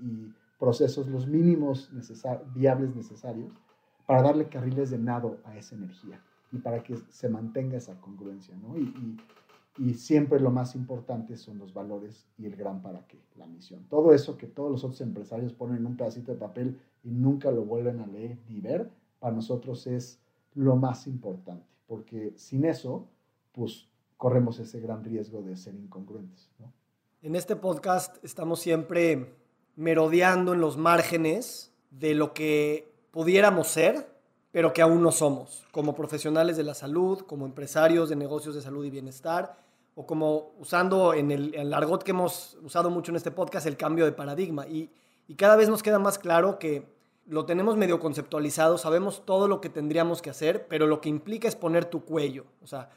[0.62, 1.90] procesos los mínimos
[2.54, 3.50] viables necesarios
[4.06, 6.22] para darle carriles de nado a esa energía
[6.52, 8.78] y para que se mantenga esa congruencia, ¿no?
[8.78, 9.18] Y,
[9.76, 13.88] y, siempre lo más importante son los valores y el gran para qué, la misión.
[13.90, 17.50] Todo eso que todos los otros empresarios ponen en un pedacito de papel y nunca
[17.50, 20.20] lo vuelven a leer ni ver, para nosotros es
[20.54, 23.08] lo más importante, porque sin eso,
[23.50, 26.52] pues corremos ese gran riesgo de ser incongruentes.
[27.20, 29.41] En este podcast estamos siempre
[29.76, 34.08] merodeando en los márgenes de lo que pudiéramos ser,
[34.50, 38.62] pero que aún no somos, como profesionales de la salud, como empresarios de negocios de
[38.62, 39.56] salud y bienestar,
[39.94, 43.76] o como usando en el, en argot que hemos usado mucho en este podcast, el
[43.76, 44.66] cambio de paradigma.
[44.66, 44.90] Y,
[45.28, 46.86] y cada vez nos queda más claro que
[47.26, 51.48] lo tenemos medio conceptualizado, sabemos todo lo que tendríamos que hacer, pero lo que implica
[51.48, 52.46] es poner tu cuello.
[52.62, 52.90] O sea,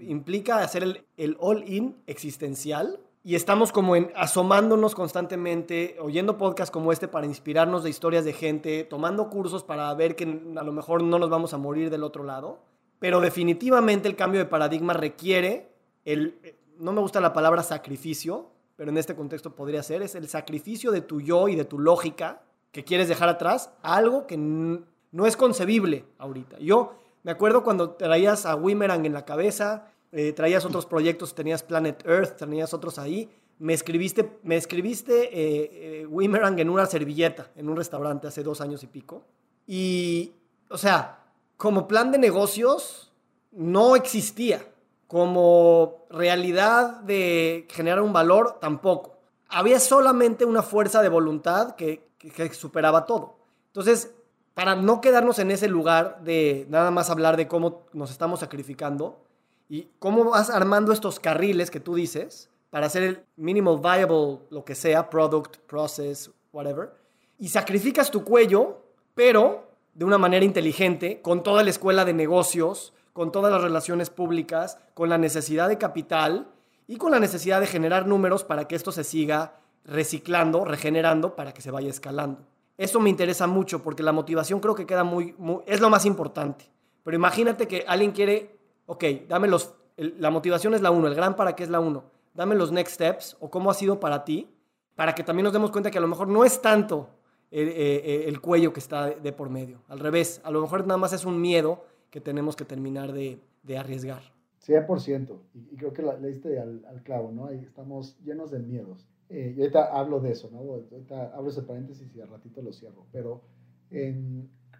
[0.00, 7.08] implica hacer el, el all-in existencial y estamos como asomándonos constantemente, oyendo podcasts como este
[7.08, 11.18] para inspirarnos de historias de gente, tomando cursos para ver que a lo mejor no
[11.18, 12.60] nos vamos a morir del otro lado.
[13.00, 15.72] Pero definitivamente el cambio de paradigma requiere
[16.04, 16.38] el,
[16.78, 20.92] no me gusta la palabra sacrificio, pero en este contexto podría ser, es el sacrificio
[20.92, 25.36] de tu yo y de tu lógica que quieres dejar atrás, algo que no es
[25.36, 26.60] concebible ahorita.
[26.60, 31.62] Yo me acuerdo cuando traías a Wimerang en la cabeza, eh, traías otros proyectos, tenías
[31.62, 33.28] Planet Earth, tenías otros ahí.
[33.58, 38.82] me escribiste, me escribiste eh, eh, en una servilleta, en un restaurante hace dos años
[38.82, 39.24] y pico.
[39.66, 40.32] Y,
[40.70, 41.24] o sea,
[41.56, 43.12] como plan de negocios,
[43.52, 44.62] no existía.
[45.06, 49.16] Como realidad de generar un valor, tampoco.
[49.48, 53.36] Había solamente una fuerza de voluntad que, que superaba todo.
[53.68, 54.10] Entonces,
[54.54, 59.25] para no quedarnos en ese lugar de nada más hablar de cómo nos estamos sacrificando
[59.68, 64.64] y cómo vas armando estos carriles que tú dices, para hacer el minimal viable, lo
[64.64, 66.92] que sea, product, process, whatever,
[67.38, 68.82] y sacrificas tu cuello,
[69.14, 74.10] pero de una manera inteligente, con toda la escuela de negocios, con todas las relaciones
[74.10, 76.48] públicas, con la necesidad de capital
[76.86, 81.52] y con la necesidad de generar números para que esto se siga reciclando, regenerando, para
[81.52, 82.42] que se vaya escalando.
[82.76, 85.34] Eso me interesa mucho porque la motivación creo que queda muy,
[85.66, 86.70] es lo más importante.
[87.02, 88.55] Pero imagínate que alguien quiere,
[88.86, 92.16] ok, dame los, la motivación es la uno, el gran para qué es la uno
[92.36, 94.48] dame los next steps o cómo ha sido para ti,
[94.94, 97.08] para que también nos demos cuenta que a lo mejor no es tanto
[97.50, 99.82] el, eh, eh, el cuello que está de, por medio.
[99.88, 103.40] Al revés, a lo mejor nada más es un miedo que tenemos que terminar de,
[103.62, 104.22] de arriesgar.
[104.64, 107.46] 100%, y, y creo que la, le diste al, al, clavo, ¿no?
[107.46, 109.06] Ahí estamos llenos de miedos.
[109.28, 110.58] Eh, y ahorita hablo de eso, ¿no?
[110.58, 113.42] Ahorita abro ese paréntesis y al ratito lo cierro, pero
[113.90, 114.12] creo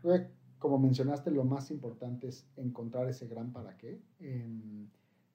[0.03, 0.27] que
[0.67, 4.01] como mencionaste, lo más importante es encontrar ese gran para qué.
[4.19, 4.89] Eh,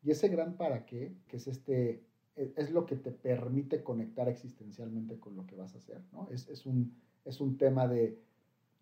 [0.03, 2.03] y ese gran para qué, que es este
[2.35, 6.27] e, es lo que te permite conectar existencialmente con lo que vas a hacer, ¿no?
[6.31, 8.19] Es, es, un, es un tema de,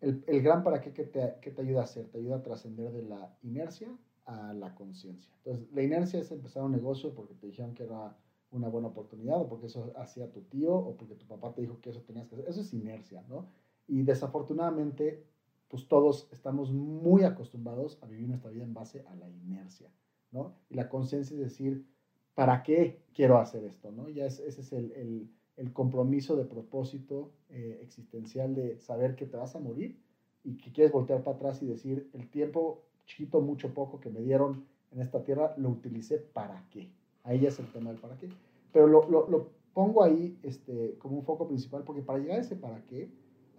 [0.00, 2.42] el, el gran para qué que te, que te ayuda a hacer, te ayuda a
[2.42, 5.32] trascender de la inercia a la conciencia.
[5.44, 8.16] Entonces, la inercia es empezar un negocio porque te dijeron que era
[8.50, 11.80] una buena oportunidad o porque eso hacía tu tío o porque tu papá te dijo
[11.80, 12.48] que eso tenías que hacer.
[12.48, 13.46] Eso es inercia, ¿no?
[13.86, 15.24] Y desafortunadamente,
[15.70, 19.88] pues todos estamos muy acostumbrados a vivir nuestra vida en base a la inercia,
[20.32, 20.56] ¿no?
[20.68, 21.86] Y la conciencia es decir,
[22.34, 23.92] ¿para qué quiero hacer esto?
[23.92, 24.08] ¿no?
[24.08, 25.30] Ya ese es el,
[25.74, 30.00] compromiso de propósito eh, existencial de saber que te vas a morir
[30.42, 34.22] y que quieres voltear para atrás y decir, el tiempo chiquito, mucho, poco que me
[34.22, 36.90] dieron en esta tierra, lo utilicé para qué.
[37.24, 38.30] Ahí es el tema del para qué.
[38.72, 42.82] Pero lo, pongo ahí este, como un foco principal porque para llegar a ese para
[42.86, 43.10] qué,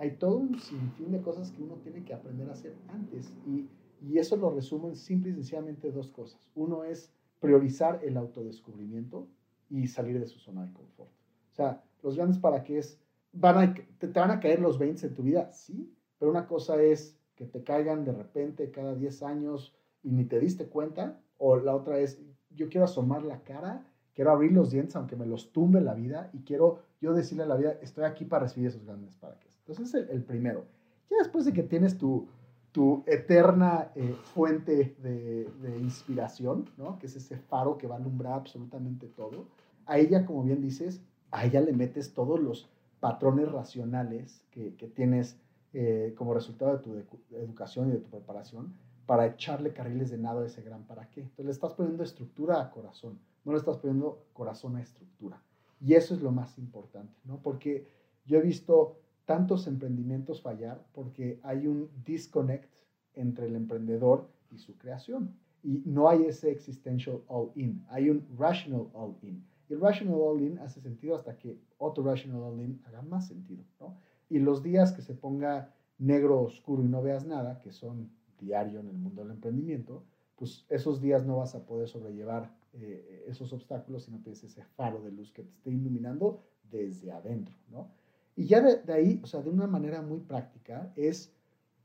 [0.02, 3.32] hay todo un sinfín de cosas que uno tiene que aprender a hacer antes.
[3.46, 3.70] Y,
[4.02, 6.50] y eso lo resumo en simple y sencillamente dos cosas.
[6.56, 9.28] Uno es priorizar el autodescubrimiento
[9.70, 11.12] y salir de su zona de confort.
[11.52, 13.00] O sea, los grandes para qué es,
[13.32, 16.82] van a, te, van a caer los 20 en tu vida, sí, pero una cosa
[16.82, 21.58] es que te caigan de repente cada 10 años y ni te diste cuenta, o
[21.58, 23.86] la otra es, yo quiero asomar la cara,
[24.16, 27.48] quiero abrir los dientes aunque me los tumbe la vida y quiero yo decirle a
[27.48, 29.51] la vida, estoy aquí para recibir esos grandes para qué.
[29.66, 30.66] Entonces, el, el primero.
[31.10, 32.28] Ya después de que tienes tu,
[32.72, 36.98] tu eterna eh, fuente de, inspiración, ¿no?
[37.00, 39.46] que es ese faro que va a alumbrar absolutamente todo,
[39.86, 42.70] a ella, como bien dices, a ella le metes todos los
[43.00, 45.38] patrones racionales que, tienes
[45.74, 46.96] eh, como resultado de tu
[47.36, 48.74] educación y de tu preparación
[49.06, 51.22] para echarle carriles de nada a ese gran para qué.
[51.22, 55.42] Entonces le estás poniendo estructura a corazón, no le estás poniendo corazón a estructura.
[55.82, 57.42] Y eso es lo más importante, ¿no?
[57.42, 57.88] Porque
[58.26, 62.70] yo he visto tantos emprendimientos fallar porque hay un disconnect
[63.14, 65.36] entre el emprendedor y su creación.
[65.64, 69.46] Y no hay ese existential all-in, hay un rational all-in.
[69.70, 73.64] Y el rational all-in hace sentido hasta que otro rational all-in haga más sentido.
[73.80, 73.96] ¿no?
[74.30, 78.80] Y los días que se ponga negro oscuro y no veas nada, que son diario
[78.80, 80.04] en el mundo del emprendimiento,
[80.36, 84.64] pues esos días no vas a poder sobrellevar eh, esos obstáculos si no tienes ese
[84.64, 87.92] faro de luz que te esté iluminando desde adentro, ¿no?
[88.36, 91.34] Y ya de, ahí, o sea, de una manera muy práctica, es,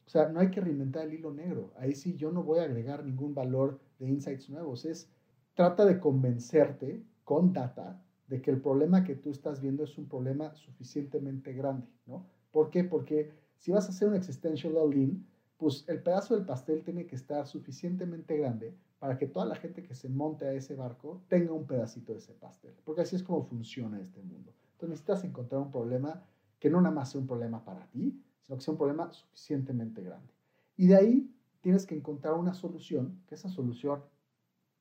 [0.07, 1.73] o sea, no hay que reinventar el hilo negro.
[1.77, 4.85] Ahí sí yo no voy a agregar ningún valor de insights nuevos.
[4.85, 5.11] Es,
[5.55, 10.09] trata de convencerte con data de que el problema que tú estás viendo es un
[10.09, 12.27] problema suficientemente grande, ¿no?
[12.51, 12.85] ¿Por qué?
[12.85, 17.17] Porque si vas a hacer un existential all-in, pues el pedazo del pastel tiene que
[17.17, 21.53] estar suficientemente grande para que toda la gente que se monte a ese barco tenga
[21.53, 24.53] un pedacito de ese pastel, porque así es como funciona este mundo.
[24.73, 26.23] Entonces necesitas encontrar un problema
[26.59, 30.03] que no nada más sea un problema para ti, sino que sea un problema suficientemente
[30.03, 30.33] grande.
[30.77, 34.03] Y de ahí tienes que encontrar una solución, que esa solución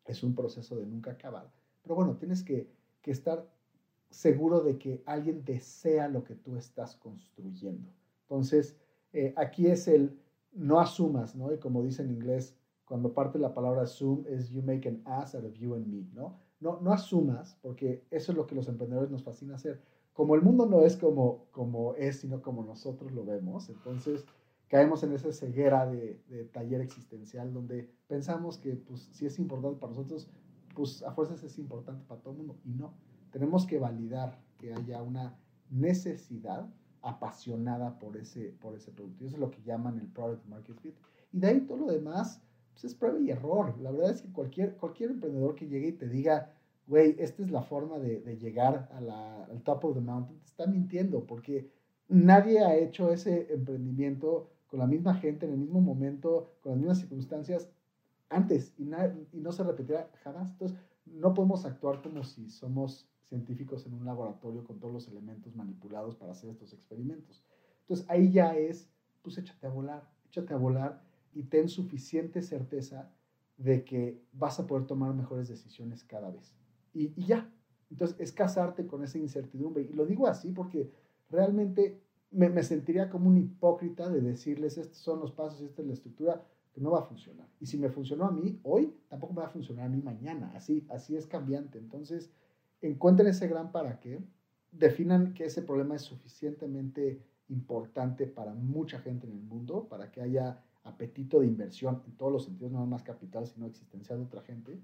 [0.05, 1.51] es un proceso de nunca acabar.
[1.81, 3.47] Pero bueno, tienes que, estar
[4.09, 7.91] seguro de que alguien desea lo que tú estás construyendo.
[8.21, 8.75] Entonces,
[9.13, 10.17] eh, aquí es el
[10.53, 11.53] no asumas, ¿no?
[11.53, 15.35] Y como dice en inglés, cuando parte la palabra assume es you make an ass
[15.35, 16.39] out of you and me, ¿no?
[16.59, 19.81] No, no asumas, porque eso es lo que los emprendedores nos fascina hacer
[20.15, 24.25] como el mundo no es como, como es, sino como nosotros lo vemos, entonces
[24.69, 29.91] caemos en esa ceguera de, taller existencial donde pensamos que pues si es importante para
[29.91, 30.30] nosotros,
[30.73, 32.93] pues a fuerzas es importante para todo el mundo y no.
[33.30, 35.38] tenemos que validar que haya una
[35.69, 36.65] necesidad
[37.01, 39.25] apasionada por ese, por ese producto.
[39.25, 40.95] Y eso es lo que llaman el product market fit.
[41.34, 43.78] Y de ahí todo lo demás pues es prueba y error.
[43.80, 46.55] La verdad es que cualquier, cualquier emprendedor que llegue y te diga,
[46.88, 50.39] güey, esta es la forma de, de llegar a la, al top of the mountain,
[50.39, 51.71] te está mintiendo porque
[52.08, 56.80] nadie ha hecho ese emprendimiento con la misma gente, en el mismo momento, con las
[56.80, 57.69] mismas circunstancias
[58.30, 60.52] antes y, y no se repetirá jamás.
[60.52, 65.56] Entonces, no podemos actuar como si somos científicos en un laboratorio con todos los elementos
[65.56, 67.43] manipulados para hacer estos experimentos.
[67.82, 68.89] Entonces, ahí ya es,
[69.21, 71.02] pues échate a volar, échate a volar
[71.34, 73.12] y ten suficiente certeza
[73.58, 76.54] de que vas a poder tomar mejores decisiones cada vez.
[76.95, 77.47] Y, ya.
[77.91, 79.84] Entonces, es casarte con esa incertidumbre.
[79.84, 80.91] Y lo digo así porque
[81.29, 85.88] realmente me, me, sentiría como un hipócrita de decirles, estos son los pasos esta es
[85.88, 87.47] la estructura, que no va a funcionar.
[87.60, 90.51] Y si me funcionó a mí hoy, tampoco me va a funcionar a mí mañana.
[90.55, 91.77] Así, así es cambiante.
[91.77, 92.31] Entonces,
[92.81, 94.19] encuentren ese gran para qué,
[94.71, 100.21] definan que ese problema es suficientemente importante para mucha gente en el mundo, para que
[100.21, 104.41] haya apetito de inversión en todos los sentidos, no más capital, sino existencial de otra
[104.41, 104.79] gente,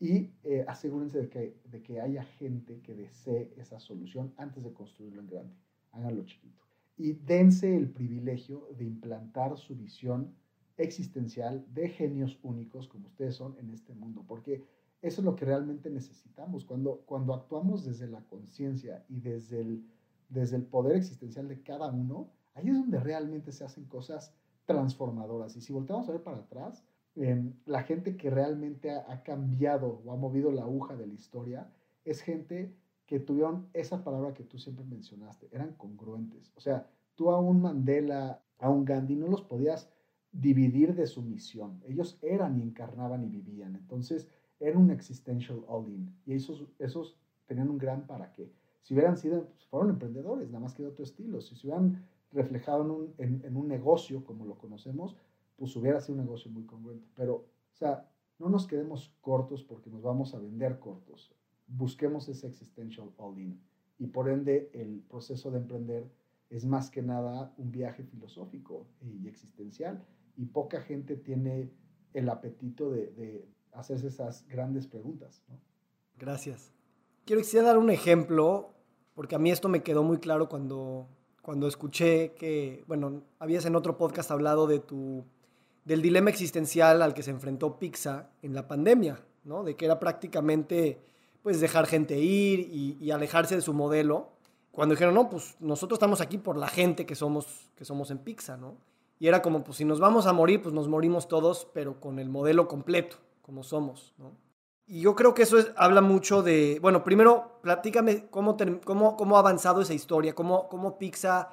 [0.00, 4.72] y eh, asegúrense de que, de que haya gente que desee esa solución antes de
[4.72, 5.54] construirlo en grande.
[5.92, 6.62] Háganlo chiquito.
[6.96, 10.34] Y dense el privilegio de implantar su visión
[10.76, 14.64] existencial de genios únicos como ustedes son en este mundo, porque
[15.02, 16.64] eso es lo que realmente necesitamos.
[16.64, 19.84] Cuando, cuando actuamos desde la conciencia y desde el,
[20.28, 24.34] desde el poder existencial de cada uno, ahí es donde realmente se hacen cosas
[24.66, 25.56] transformadoras.
[25.56, 26.84] Y si volteamos a ver para atrás,
[27.18, 31.70] em, la gente que realmente ha, cambiado o ha movido la aguja de la historia
[32.04, 32.72] es gente
[33.06, 36.52] que tuvieron esa palabra que tú siempre mencionaste, eran congruentes.
[36.56, 39.90] O sea, tú a un Mandela, a un Gandhi, no los podías
[40.32, 41.80] dividir de su misión.
[41.86, 43.76] Ellos eran y encarnaban y vivían.
[43.76, 44.28] Entonces,
[44.60, 46.14] era un existential all-in.
[46.26, 48.52] Y esos, esos tenían un gran para qué.
[48.82, 51.40] Si hubieran sido, pues, fueron emprendedores, nada más que de otro estilo.
[51.40, 55.16] Si se hubieran reflejado en un, en, un negocio como lo conocemos,
[55.58, 57.06] pues hubiera sido un negocio muy congruente.
[57.14, 61.34] Pero, o sea, no nos quedemos cortos porque nos vamos a vender cortos.
[61.66, 63.60] Busquemos ese existential all-in.
[63.98, 66.08] Y por ende, el proceso de emprender
[66.48, 70.02] es más que nada un viaje filosófico y existencial
[70.36, 71.70] y poca gente tiene
[72.14, 75.42] el apetito de, hacerse esas grandes preguntas.
[76.16, 76.72] Gracias.
[77.24, 78.70] Quiero quisiera dar un ejemplo,
[79.14, 81.06] porque a mí esto me quedó muy claro cuando,
[81.42, 85.24] cuando escuché que, bueno, habías en otro podcast hablado de tu,
[85.88, 89.64] del dilema existencial al que se enfrentó Pizza en la pandemia, ¿no?
[89.64, 91.00] De que era prácticamente,
[91.42, 94.28] pues, dejar gente ir y, alejarse de su modelo.
[94.70, 98.18] Cuando dijeron, no, pues nosotros estamos aquí por la gente que somos, que somos en
[98.18, 98.76] Pizza, ¿no?
[99.18, 102.18] Y era como, pues si nos vamos a morir, pues nos morimos todos, pero con
[102.18, 104.32] el modelo completo, como somos, ¿no?
[104.86, 109.40] Y yo creo que eso habla mucho de, bueno, primero, platícame cómo, cómo, cómo ha
[109.40, 111.48] avanzado esa historia, cómo, cómo Pizza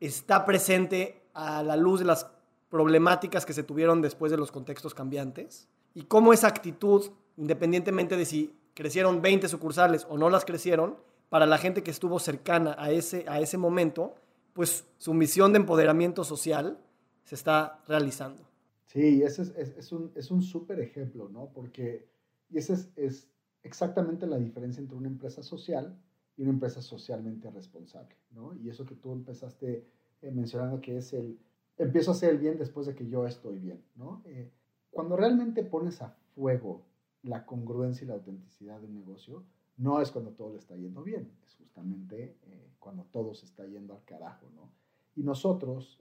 [0.00, 2.33] está presente a la luz de las
[2.74, 8.24] problemáticas que se tuvieron después de los contextos cambiantes y cómo esa actitud, independientemente de
[8.24, 10.96] si crecieron 20 sucursales o no las crecieron,
[11.28, 14.16] para la gente que estuvo cercana a ese, a ese momento,
[14.54, 16.76] pues su misión de empoderamiento social
[17.22, 18.42] se está realizando.
[18.86, 21.50] Sí, ese es, es, es un, es un súper ejemplo, ¿no?
[21.54, 22.08] Porque
[22.50, 23.28] y ese es, es,
[23.62, 25.96] exactamente la diferencia entre una empresa social
[26.36, 28.52] y una empresa socialmente responsable, ¿no?
[28.56, 29.86] Y eso que tú empezaste
[30.22, 31.38] eh, mencionando que es el,
[31.78, 34.22] empiezo a hacer el bien después de que yo estoy bien, ¿no?
[34.26, 34.50] Eh,
[34.90, 36.82] cuando realmente pones a fuego
[37.22, 39.44] la congruencia y la autenticidad de un negocio,
[39.76, 43.66] no es cuando todo le está yendo bien, es justamente eh, cuando todo se está
[43.66, 44.70] yendo al carajo, ¿no?
[45.16, 45.96] Y nosotros,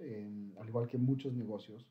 [0.58, 1.86] al igual que muchos negocios,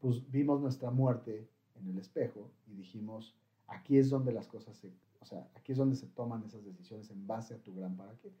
[0.00, 4.90] pues vimos nuestra muerte en el espejo y dijimos, aquí es donde las cosas se,
[5.20, 8.14] o sea, aquí es donde se toman esas decisiones en base a tu gran para
[8.16, 8.32] qué.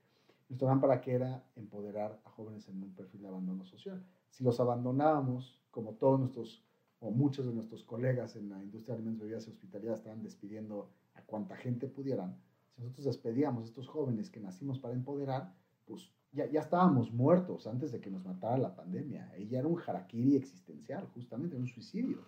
[0.48, 4.02] Nuestro gran para qué era empoderar a jóvenes en un perfil de abandono social.
[4.32, 6.64] Si los abandonábamos, como todos nuestros,
[7.00, 10.88] o muchos de nuestros colegas en la industria de alimentos, bebidas y hospitalidad estaban despidiendo
[11.14, 12.34] a cuanta gente pudieran,
[12.70, 15.54] si nosotros despedíamos a estos jóvenes que nacimos para empoderar,
[15.86, 19.30] pues ya, ya estábamos muertos antes de que nos matara la pandemia.
[19.36, 22.18] Ella era un harakiri existencial, justamente, un suicidio.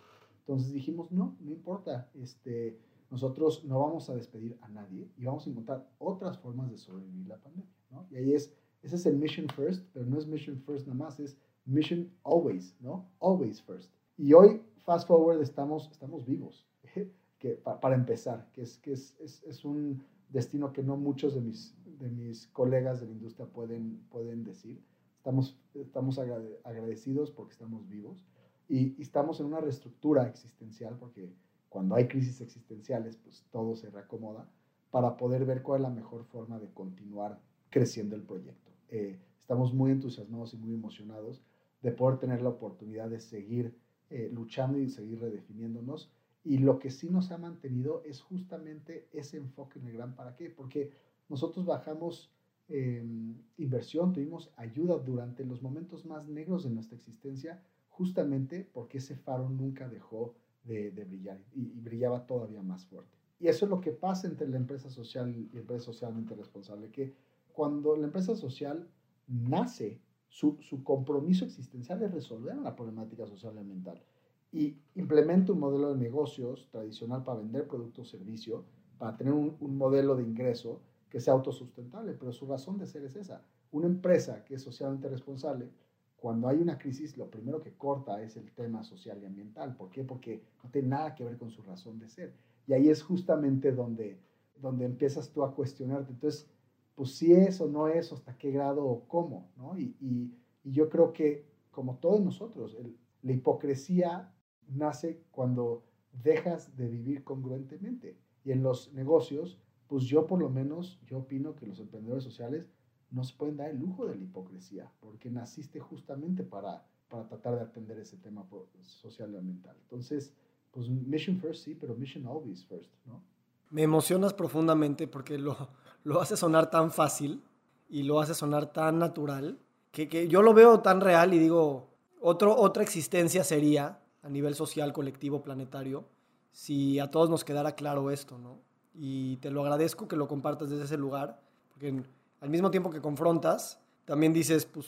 [0.41, 2.79] Entonces dijimos, no, no importa, este,
[3.11, 7.29] nosotros no vamos a despedir a nadie y vamos a encontrar otras formas de sobrevivir
[7.29, 7.73] la pandemia.
[7.91, 8.07] ¿no?
[8.11, 8.53] Y ahí es,
[8.83, 12.75] ese es el mission first, pero no es mission first nada más, es mission always,
[12.81, 13.09] ¿no?
[13.21, 13.91] Always first.
[14.17, 16.67] Y hoy, fast forward, estamos, estamos vivos,
[17.39, 17.51] que,
[17.81, 21.75] para empezar, que, es, que es, es, es un destino que no muchos de mis,
[21.99, 24.83] de mis colegas de la industria pueden, pueden decir.
[25.17, 28.27] Estamos, estamos agradecidos porque estamos vivos
[28.69, 31.33] y, estamos en una reestructura existencial porque
[31.69, 34.49] cuando hay crisis existenciales, pues todo se reacomoda.
[34.91, 37.41] para poder ver cuál es la mejor forma de continuar
[37.71, 38.71] creciendo el proyecto.
[38.91, 41.43] Eh, estamos muy entusiasmados y muy emocionados
[41.85, 43.77] de poder tener la oportunidad de seguir
[44.09, 46.11] eh, luchando y seguir redefiniéndonos.
[46.43, 50.35] Y lo que sí nos ha mantenido es justamente ese enfoque en el gran para
[50.35, 50.91] qué, porque
[51.29, 52.33] nosotros bajamos
[52.69, 59.17] em, inversión, tuvimos ayuda durante los momentos más negros de nuestra existencia, justamente porque ese
[59.17, 63.19] faro nunca dejó de, brillar y, brillaba todavía más fuerte.
[63.39, 66.91] Y eso es lo que pasa entre la empresa social y la empresa socialmente responsable,
[66.91, 67.13] que
[67.53, 68.89] cuando la empresa social
[69.27, 70.01] nace,
[70.35, 74.03] su, su compromiso existencial es resolver la problemática social y ambiental
[74.51, 78.65] y implementa un modelo de negocios tradicional para vender producto o servicio,
[78.99, 83.05] para tener un, un modelo de ingreso que sea autosustentable, pero su razón de ser
[83.05, 83.43] es esa.
[83.71, 85.71] Una empresa que es socialmente responsable
[86.17, 89.77] cuando hay una crisis, lo primero que corta es el tema social y ambiental.
[89.77, 90.03] ¿Por qué?
[90.03, 92.35] Porque no tiene nada que ver con su razón de ser.
[92.67, 94.19] Y ahí es justamente donde,
[94.61, 96.13] donde empiezas tú a cuestionarte.
[96.13, 96.51] Entonces,
[96.95, 99.77] pues si es o no es, hasta qué grado o cómo, ¿no?
[99.79, 100.35] Y, y,
[100.67, 102.75] yo creo que, como todos nosotros,
[103.23, 104.33] la hipocresía
[104.69, 105.85] nace cuando
[106.23, 108.17] dejas de vivir congruentemente.
[108.45, 112.71] Y en los negocios, pues yo por lo menos, yo opino que los emprendedores sociales
[113.11, 117.57] no se pueden dar el lujo de la hipocresía, porque naciste justamente para, para tratar
[117.57, 118.47] de atender ese tema
[118.81, 119.77] social y ambiental.
[119.83, 120.33] Entonces,
[120.71, 123.23] pues mission first sí, pero mission always first, ¿no?
[123.71, 125.57] Me emocionas profundamente porque lo,
[126.05, 127.43] lo hace sonar tan fácil
[127.89, 129.59] y lo hace sonar tan natural,
[129.91, 131.89] que, que yo lo veo tan real y digo,
[132.21, 136.05] otro, otra existencia sería a nivel social, colectivo, planetario,
[136.53, 138.61] si a todos nos quedara claro esto, ¿no?
[138.95, 142.03] Y te lo agradezco que lo compartas desde ese lugar, porque
[142.41, 144.87] al mismo tiempo que confrontas, también dices, pues,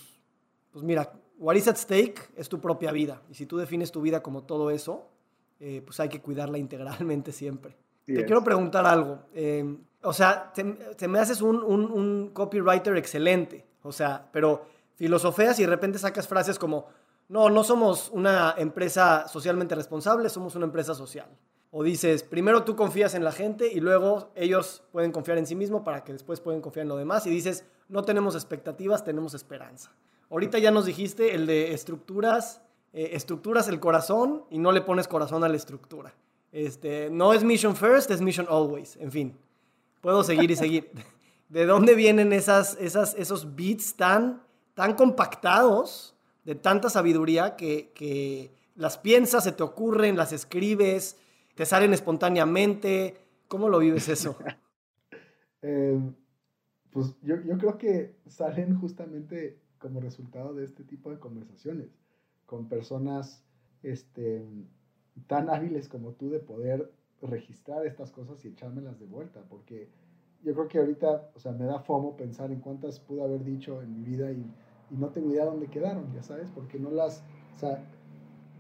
[0.71, 3.23] pues mira, what is at stake es tu propia vida.
[3.29, 5.09] Y si tú defines tu vida como todo eso,
[5.59, 7.77] eh, pues hay que cuidarla integralmente siempre.
[8.05, 9.25] Te quiero preguntar algo.
[9.35, 9.77] Eh,
[10.07, 13.67] o sea, te, me haces un, un, un, copywriter excelente.
[13.83, 16.87] O sea, pero filosofeas y de repente sacas frases como,
[17.29, 21.27] no, no somos una empresa socialmente responsable, somos una empresa social.
[21.73, 25.57] O dices, primero tú confías en la gente y luego ellos pueden confiar en sí
[25.57, 27.27] mismo para que después pueden confiar en lo demás.
[27.27, 29.91] Y dices, no tenemos expectativas, tenemos esperanza.
[30.31, 35.09] Ahorita ya nos dijiste el de estructuras, eh, estructuras el corazón y no le pones
[35.09, 36.15] corazón a la estructura.
[36.53, 38.97] Este, no es mission first, es mission always.
[38.97, 39.37] En fin,
[40.07, 40.89] puedo seguir y seguir.
[41.49, 44.41] ¿De dónde vienen esas, esos beats tan,
[44.75, 51.19] tan compactados, de tanta sabiduría que, que las piensas, se te ocurren, las escribes?
[51.57, 53.17] ¿Te salen espontáneamente?
[53.49, 54.39] ¿Cómo lo vives eso?
[55.63, 56.15] Em,
[56.93, 61.89] pues yo, yo, creo que salen justamente como resultado de este tipo de conversaciones
[62.45, 63.43] con personas
[63.83, 64.47] este,
[65.27, 66.93] tan hábiles como tú de poder
[67.23, 69.89] registrar estas cosas y echármelas de vuelta, porque
[70.43, 73.83] yo creo que ahorita, o sea, me da fomo pensar en cuántas pude haber dicho
[73.83, 74.45] en mi vida y,
[74.91, 77.25] y no tengo idea dónde quedaron, ya sabes, porque no las,
[77.57, 77.85] o sea,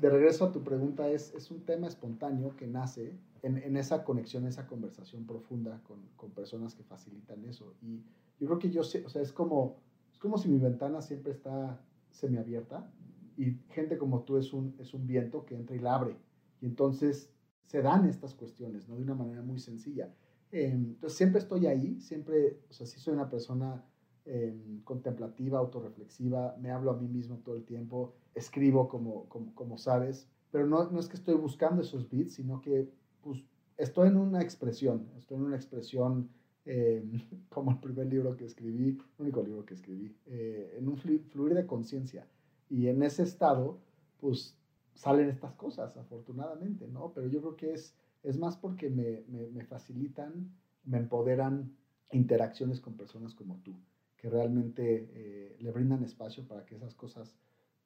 [0.00, 4.04] de regreso a tu pregunta, es, es un tema espontáneo que nace en, en esa
[4.04, 7.74] conexión, esa conversación profunda con, con, personas que facilitan eso.
[7.82, 8.02] Y
[8.40, 9.76] yo creo que yo, o sea, es como,
[10.12, 11.80] es como si mi ventana siempre está
[12.10, 12.90] semiabierta
[13.36, 16.16] y gente como tú es un, es un viento que entra y la abre.
[16.60, 17.30] Y entonces
[17.66, 18.96] se dan estas cuestiones, ¿no?
[18.96, 20.12] De una manera muy sencilla.
[20.52, 23.84] Eh, entonces siempre estoy ahí, siempre, o sea, sí soy una persona
[24.28, 30.28] Em, contemplativa, autorreflexiva, me hablo a mí mismo todo el tiempo, escribo como, como, sabes,
[30.50, 32.90] pero no, no, es que estoy buscando esos beats, sino que
[33.22, 33.44] pues,
[33.76, 36.28] estoy en una expresión, estoy en una expresión
[36.64, 40.96] em, como el primer libro que escribí, el único libro que escribí, eh, en un
[40.96, 42.26] fluir de conciencia.
[42.68, 43.78] Y en ese estado,
[44.18, 44.56] pues
[44.96, 47.12] salen estas cosas, afortunadamente, ¿no?
[47.14, 47.94] Pero yo creo que es,
[48.24, 50.50] es más porque me, me, me facilitan,
[50.84, 51.76] me empoderan
[52.10, 53.74] interacciones con personas como tú
[54.16, 57.34] que realmente eh, le brindan espacio para que esas cosas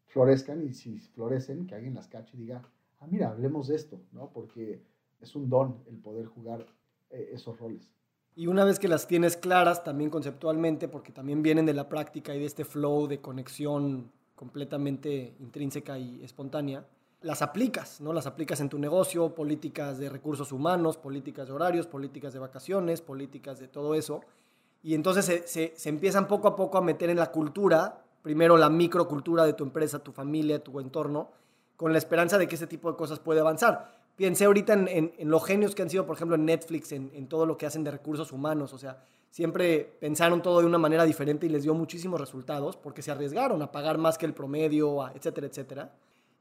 [0.07, 2.63] florezcan y si florecen, que alguien las cache y diga,
[3.01, 4.31] ah, mira, hablemos de esto, ¿no?
[4.31, 4.83] Porque
[5.21, 6.67] es un don el poder jugar
[7.11, 7.93] eh, esos roles.
[8.37, 12.35] Y una vez que las tienes claras también conceptualmente, porque también vienen de la práctica
[12.35, 16.87] y de este flow de conexión completamente intrínseca y espontánea,
[17.23, 18.13] las aplicas, ¿no?
[18.13, 23.03] Las aplicas en tu negocio, políticas de recursos humanos, políticas de horarios, políticas de vacaciones,
[23.03, 24.23] políticas de todo eso.
[24.83, 28.71] Y entonces se, se, empiezan poco a poco a meter en la cultura, primero la
[28.71, 31.31] microcultura de tu empresa, tu familia, tu entorno,
[31.77, 34.01] con la esperanza de que ese tipo de cosas puede avanzar.
[34.17, 37.27] Piense ahorita en, en, los genios que han sido, por ejemplo, en Netflix, en, en,
[37.27, 38.73] todo lo que hacen de recursos humanos.
[38.73, 43.03] O sea, siempre pensaron todo de una manera diferente y les dio muchísimos resultados porque
[43.03, 45.93] se arriesgaron a pagar más que el promedio, etcétera, etcétera.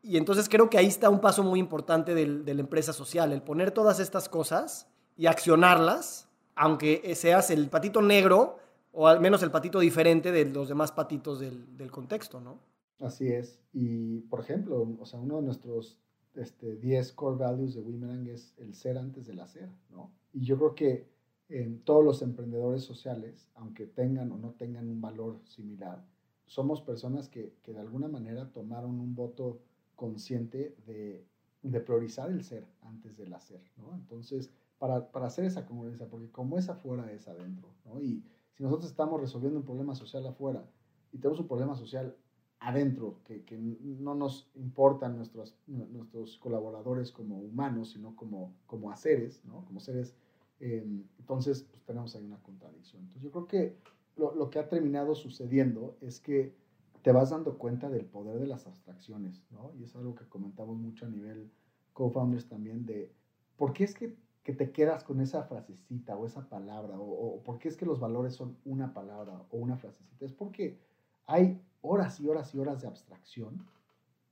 [0.01, 3.41] Y entonces creo que ahí está un paso muy importante de la empresa social, el
[3.41, 4.87] poner todas estas cosas
[5.17, 6.29] y accionarlas
[6.59, 8.57] aunque seas el patito negro
[8.91, 12.59] o al menos el patito diferente de los demás patitos del, del contexto, ¿no?
[12.99, 13.61] Así es.
[13.71, 15.97] Y, por ejemplo, o sea, uno de nuestros
[16.35, 20.11] este, 10 core values de Wimerang es el ser antes del hacer, ¿no?
[20.33, 21.07] Y yo creo que
[21.47, 26.03] en todos los emprendedores sociales, aunque tengan o no tengan un valor similar,
[26.45, 29.61] somos personas que, que de alguna manera tomaron un voto
[29.99, 31.27] consciente de,
[31.61, 33.93] de, priorizar el ser antes del hacer, ¿no?
[33.93, 37.99] Entonces, para, para hacer esa congruencia, porque como es afuera, es adentro, ¿no?
[37.99, 38.23] Y
[38.53, 40.65] si nosotros estamos resolviendo un problema social afuera
[41.11, 42.15] y tenemos un problema social
[42.61, 49.43] adentro, que, que no nos importan nuestros, nuestros colaboradores como humanos, sino como, como haceres,
[49.43, 49.65] ¿no?
[49.65, 50.15] como seres,
[50.61, 50.85] eh,
[51.19, 53.01] entonces pues tenemos ahí una contradicción.
[53.01, 53.75] Entonces yo creo que
[54.15, 56.53] lo, lo, que ha terminado sucediendo es que
[57.01, 59.71] te vas dando cuenta del poder de las abstracciones, ¿no?
[59.77, 61.51] y es algo que comentamos mucho a nivel
[61.93, 63.13] co-founders también, de
[63.57, 67.59] por qué es que, que, te quedas con esa frasecita o esa palabra, o, por
[67.59, 70.79] qué es que los valores son una palabra o una frasecita, es porque
[71.25, 73.65] hay horas y horas y horas de abstracción,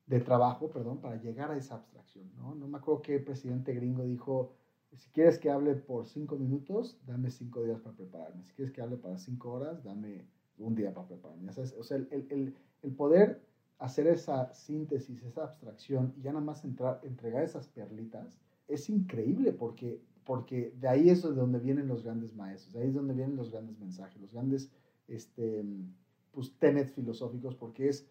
[0.06, 2.56] de trabajo, perdón, para llegar a esa abstracción, ¿no?
[2.56, 4.54] No me acuerdo qué presidente gringo dijo,
[4.94, 8.44] si quieres que hable por cinco minutos, dame cinco días para prepararme.
[8.46, 10.26] Si quieres que hable para cinco horas, dame
[10.58, 11.52] un día para prepararme.
[11.52, 13.42] O sea, el, el, el poder
[13.80, 19.54] hacer esa síntesis, esa abstracción y ya nada más entrar, entregar esas perlitas, es increíble
[19.54, 23.14] porque, porque de ahí es de donde vienen los grandes maestros, de ahí es donde
[23.14, 24.70] vienen los grandes mensajes, los grandes
[25.08, 25.64] este,
[26.32, 28.08] pues, tenets filosóficos, porque es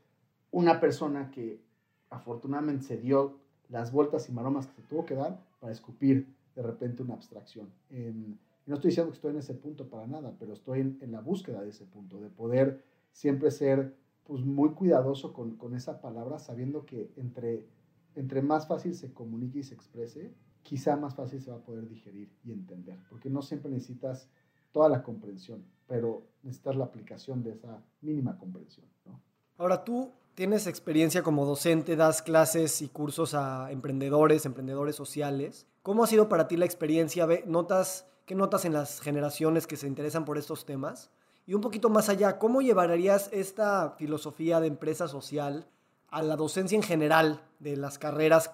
[0.50, 1.60] una persona que
[2.10, 3.38] afortunadamente se dio
[3.68, 7.68] las vueltas y maromas que se tuvo que dar para escupir de repente una abstracción.
[8.66, 11.62] No estoy diciendo que estoy en ese punto para nada, pero estoy en, la búsqueda
[11.62, 16.84] de ese punto, de poder siempre ser pues, muy cuidadoso con, con, esa palabra, sabiendo
[16.84, 17.66] que entre,
[18.14, 21.88] entre más fácil se comunique y se exprese, quizá más fácil se va a poder
[21.88, 24.28] digerir y entender, porque no siempre necesitas
[24.72, 28.86] toda la comprensión, pero necesitas la aplicación de esa mínima comprensión.
[29.58, 35.66] Ahora tú tienes experiencia como docente, das clases y cursos a emprendedores, emprendedores sociales.
[35.82, 37.26] ¿Cómo ha sido para ti la experiencia?
[37.46, 41.10] ¿Notas, ¿Qué notas en las generaciones que se interesan por estos temas?
[41.46, 45.68] Y un poquito más allá, ¿cómo llevarías esta filosofía de empresa social
[46.10, 48.50] a la docencia en general de las carreras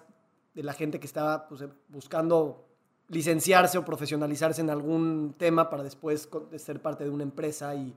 [0.52, 2.66] de la gente que está pues, buscando
[3.08, 7.96] licenciarse o profesionalizarse en algún tema para después ser parte de una empresa y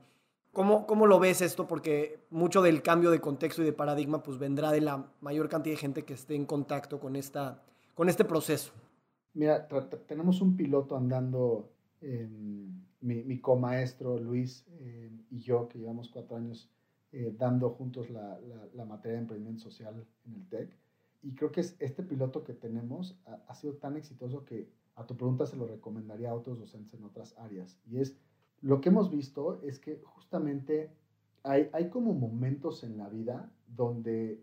[0.54, 1.66] ¿cómo, cómo lo ves esto?
[1.66, 5.74] Porque mucho del cambio de contexto y de paradigma pues vendrá de la mayor cantidad
[5.74, 7.62] de gente que esté en contacto con, esta,
[7.94, 8.72] con este proceso.
[9.36, 9.68] Mira,
[10.06, 11.70] tenemos un piloto andando,
[12.00, 16.70] mi, mi co-maestro Luis eh, y yo, que llevamos cuatro años
[17.12, 20.70] eh, dando juntos la, la, la, materia de emprendimiento social en el TEC.
[21.22, 25.06] Y creo que es, este piloto que tenemos ha, ha sido tan exitoso que a
[25.06, 27.78] tu pregunta se lo recomendaría a otros docentes en otras áreas.
[27.84, 28.16] Y es,
[28.62, 30.90] lo que hemos visto es que justamente
[31.42, 34.40] hay, hay como momentos en la vida donde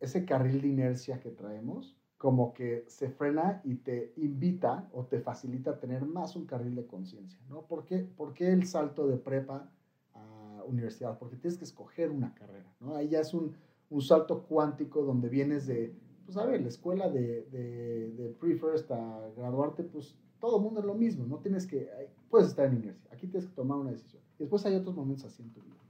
[0.00, 5.20] ese carril de inercia que traemos como que se frena y te invita o te
[5.20, 7.62] facilita tener más un carril de conciencia, ¿no?
[7.62, 9.70] ¿Por qué, ¿Por qué el salto de prepa
[10.12, 11.18] a universidad?
[11.18, 12.94] Porque tienes que escoger una carrera, ¿no?
[12.94, 13.56] Ahí ya es un,
[13.88, 15.94] un salto cuántico donde vienes de
[16.26, 20.80] pues a ver, la escuela de, de, de pre-first a graduarte, pues todo el mundo
[20.80, 21.88] es lo mismo, no tienes que,
[22.28, 24.22] puedes estar en inercia, aquí tienes que tomar una decisión.
[24.38, 25.80] Después hay otros momentos así en tu vida.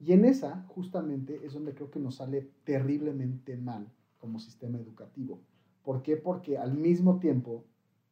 [0.00, 3.86] Y en esa, justamente, es donde creo que nos sale terriblemente mal
[4.18, 5.40] como sistema educativo.
[5.84, 6.16] ¿Por qué?
[6.16, 7.64] Porque al mismo tiempo,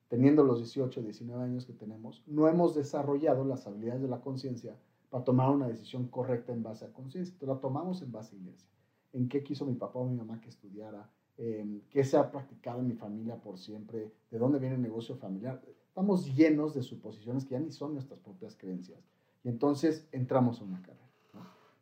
[0.08, 4.76] teniendo los 18, 19 años que tenemos, no hemos desarrollado las habilidades de la conciencia
[5.10, 7.32] para tomar una decisión correcta en base a conciencia.
[7.32, 8.68] Entonces la tomamos en base a inercia.
[9.12, 11.10] ¿En qué quiso mi papá o mi mamá que estudiara?
[11.38, 15.16] eh, qué se ha practicado en mi familia por siempre, de dónde viene el negocio
[15.16, 15.62] familiar.
[15.88, 19.00] Estamos llenos de suposiciones que ya ni son nuestras propias creencias.
[19.44, 21.00] Y entonces entramos a una carrera.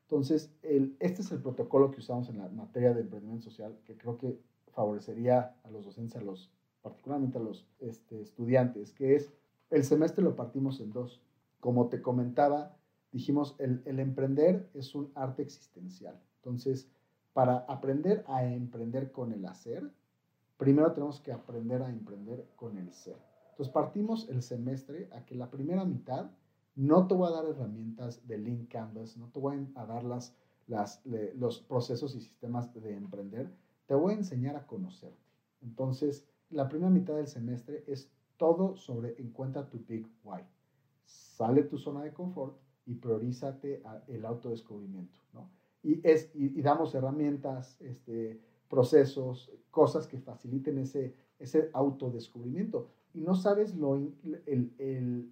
[0.02, 0.52] Entonces,
[0.98, 4.40] este es el protocolo que usamos en la materia de emprendimiento social, que creo que
[4.72, 6.50] favorecería a los docentes, a los,
[6.82, 9.32] particularmente a los este, estudiantes, que es
[9.70, 11.22] el semestre lo partimos en dos.
[11.60, 12.76] Como te comentaba,
[13.12, 16.20] dijimos, el, el emprender es un arte existencial.
[16.36, 16.90] Entonces,
[17.32, 19.88] para aprender a emprender con el hacer,
[20.56, 23.16] primero tenemos que aprender a emprender con el ser.
[23.50, 26.30] Entonces partimos el semestre a que la primera mitad
[26.74, 30.34] no te voy a dar herramientas de Lean Canvas, no te voy a dar las,
[30.66, 31.02] las,
[31.36, 33.50] los procesos y sistemas de emprender,
[33.90, 35.18] te voy a enseñar a conocerte.
[35.62, 40.42] Entonces, la primera mitad del semestre es todo sobre encuentra tu Big Why.
[41.04, 45.50] Sale tu zona de confort y priorízate el autodescubrimiento, ¿no?
[45.82, 52.86] y, es, y, y damos herramientas este, procesos, cosas que faciliten ese, ese autodescubrimiento.
[53.12, 54.00] Y no sabes lo,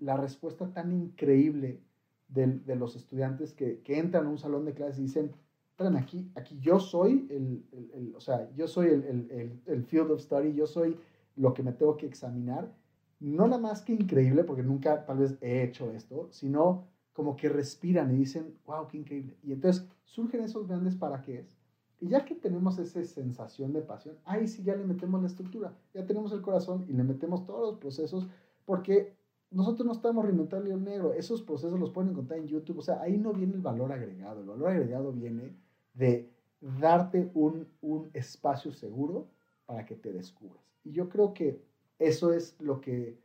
[0.00, 1.80] la respuesta tan increíble
[2.26, 5.32] de, los estudiantes que, entran a un salón de clases y dicen,
[5.78, 10.66] entran aquí, aquí yo soy el, o sea, yo soy el, field of study, yo
[10.66, 10.98] soy
[11.36, 12.74] lo que me tengo que examinar.
[13.20, 17.48] No nada más que increíble, porque nunca tal vez he hecho esto, sino como que
[17.48, 19.36] respiran y dicen, wow, qué increíble.
[19.42, 21.56] Y entonces surgen esos grandes para qué es.
[22.00, 25.76] Y ya que tenemos esa sensación de pasión, ahí sí ya le metemos la estructura,
[25.94, 28.28] ya tenemos el corazón y le metemos todos los procesos,
[28.64, 29.16] porque
[29.50, 33.00] nosotros no estamos reinventando el negro, esos procesos los pueden encontrar en YouTube, o sea,
[33.00, 35.56] ahí no viene el valor agregado, el valor agregado viene
[35.98, 36.30] de
[36.60, 39.28] darte un, un espacio seguro
[39.66, 40.62] para que te descubras.
[40.84, 41.60] Y yo creo que
[41.98, 43.18] eso es lo que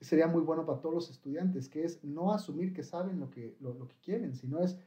[0.00, 3.56] sería muy bueno para todos los estudiantes, que es no asumir que saben lo que,
[3.60, 4.78] lo, lo que quieren, sino es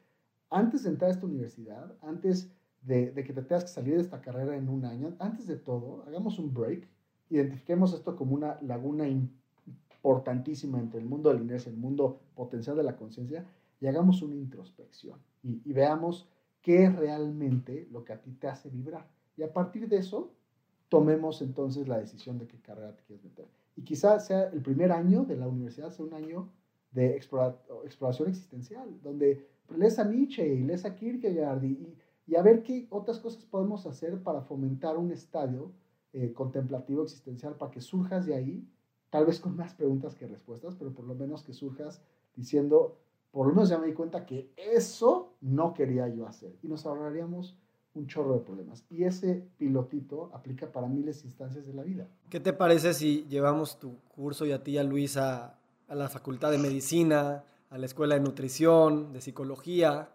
[0.49, 4.01] antes de entrar a esta universidad, antes de, de, que te tengas que salir de
[4.01, 6.87] esta carrera en un año, antes de todo, hagamos un break,
[7.29, 12.21] identifiquemos esto como una laguna importantísima entre el mundo de la inercia y el mundo
[12.35, 13.45] potencial de la conciencia
[13.79, 16.27] y hagamos una introspección y, veamos
[16.62, 19.07] qué es realmente lo que a ti te hace vibrar.
[19.38, 20.32] Y a partir de eso,
[20.89, 23.47] tomemos entonces la decisión de qué carrera te quieres meter.
[23.76, 26.49] Y quizás sea el primer año de la universidad, sea un año
[26.91, 29.47] de exploración existencial, donde
[29.78, 31.95] lees a Nietzsche y lees a Kierkegaard y,
[32.36, 35.72] a ver qué otras cosas podemos hacer para fomentar un estadio
[36.14, 38.68] eh, contemplativo existencial para que surjas de ahí
[39.12, 42.01] tal vez con más preguntas que respuestas, pero por lo menos que surjas
[42.36, 42.97] diciendo,
[43.32, 46.86] por lo menos ya me di cuenta que eso no quería yo hacer y nos
[46.86, 47.57] ahorraríamos
[47.93, 48.86] un chorro de problemas.
[48.89, 52.07] Y ese pilotito aplica para miles de instancias de la vida.
[52.29, 55.57] ¿Qué te parece si llevamos tu curso y a ti, a Luis, a,
[55.89, 60.09] la Facultad de Medicina, a la Escuela de Nutrición, de Psicología,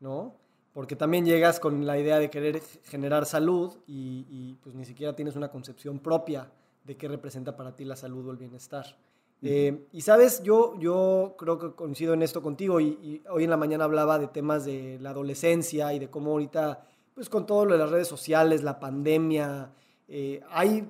[0.00, 0.34] ¿no?
[0.74, 5.14] Porque también llegas con la idea de querer generar salud y, y pues ni siquiera
[5.14, 6.50] tienes una concepción propia
[6.84, 8.96] de qué representa para ti la salud o el bienestar.
[9.44, 13.56] Eh, y sabes, yo, yo creo que coincido en esto contigo y, hoy en la
[13.56, 17.72] mañana hablaba de temas de la adolescencia y de cómo ahorita, pues con todo lo
[17.72, 19.72] de las redes sociales, la pandemia,
[20.06, 20.88] eh, hay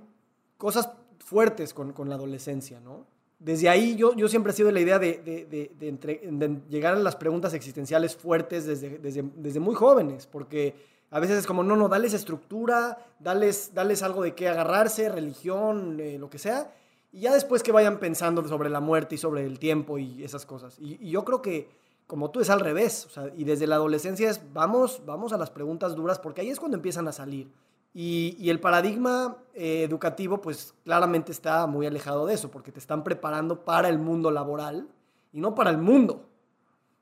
[0.58, 3.06] cosas fuertes con, con, la adolescencia, ¿no?
[3.38, 6.98] Desde ahí yo, yo siempre he sido de la idea de, de, de, llegar a
[6.98, 10.74] las preguntas existenciales fuertes desde, desde, desde muy jóvenes, porque
[11.10, 15.98] a veces es como, no, no, dales estructura, dales, dales algo de qué agarrarse, religión,
[15.98, 16.72] eh, lo que sea,
[17.12, 20.46] y ya después que vayan pensando sobre la muerte y sobre el tiempo y esas
[20.46, 20.78] cosas.
[20.78, 21.70] Y, yo creo que,
[22.06, 25.38] como tú, es al revés, o sea, y desde la adolescencia es, vamos, vamos a
[25.38, 27.52] las preguntas duras, porque ahí es cuando empiezan a salir.
[27.94, 32.78] Y, y el paradigma eh, educativo, pues claramente está muy alejado de eso, porque te
[32.78, 34.88] están preparando para el mundo laboral
[35.32, 36.26] y no para el mundo.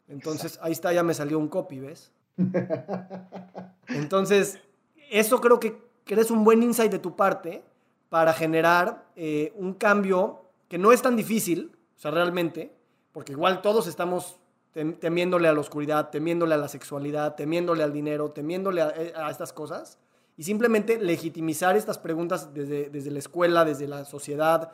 [0.09, 2.11] Entonces, ahí está, ya me salió un copy, ¿ves?
[3.87, 4.59] Entonces,
[5.11, 7.63] eso creo que, eres un buen insight de tu parte
[8.11, 12.75] para generar eh, un cambio que no es tan difícil, o sea, realmente,
[13.13, 14.39] porque igual todos estamos
[14.73, 19.53] temiéndole a la oscuridad, temiéndole a la sexualidad, temiéndole al dinero, temiéndole a, eh, estas
[19.53, 19.99] cosas,
[20.37, 24.73] y simplemente legitimizar estas preguntas desde, desde, la escuela, desde la sociedad,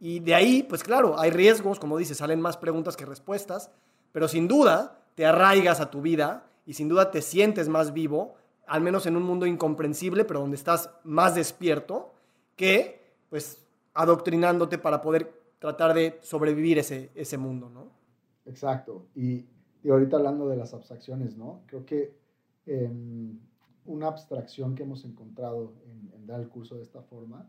[0.00, 3.70] y de ahí, pues claro, hay riesgos, como dices, salen más preguntas que respuestas,
[4.12, 8.34] pero sin duda te arraigas a tu vida y sin duda te sientes más vivo,
[8.66, 12.15] al menos en un mundo incomprensible, pero donde estás más despierto,
[12.56, 13.00] que
[13.30, 17.90] pues adoctrinándote para poder tratar de sobrevivir ese, ese mundo, ¿no?
[18.44, 19.06] Exacto.
[19.14, 19.46] Y,
[19.82, 21.62] y ahorita hablando de las abstracciones, ¿no?
[21.66, 22.14] Creo que
[22.66, 23.38] em,
[23.84, 27.48] una abstracción que hemos encontrado en, dar el curso de esta forma,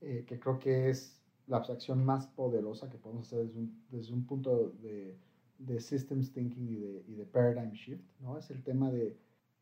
[0.00, 4.14] eh, que creo que es la abstracción más poderosa que podemos hacer desde un, desde
[4.14, 5.18] un punto de
[5.58, 8.38] de systems thinking y de, y de paradigm shift, ¿no?
[8.38, 9.16] Es el tema de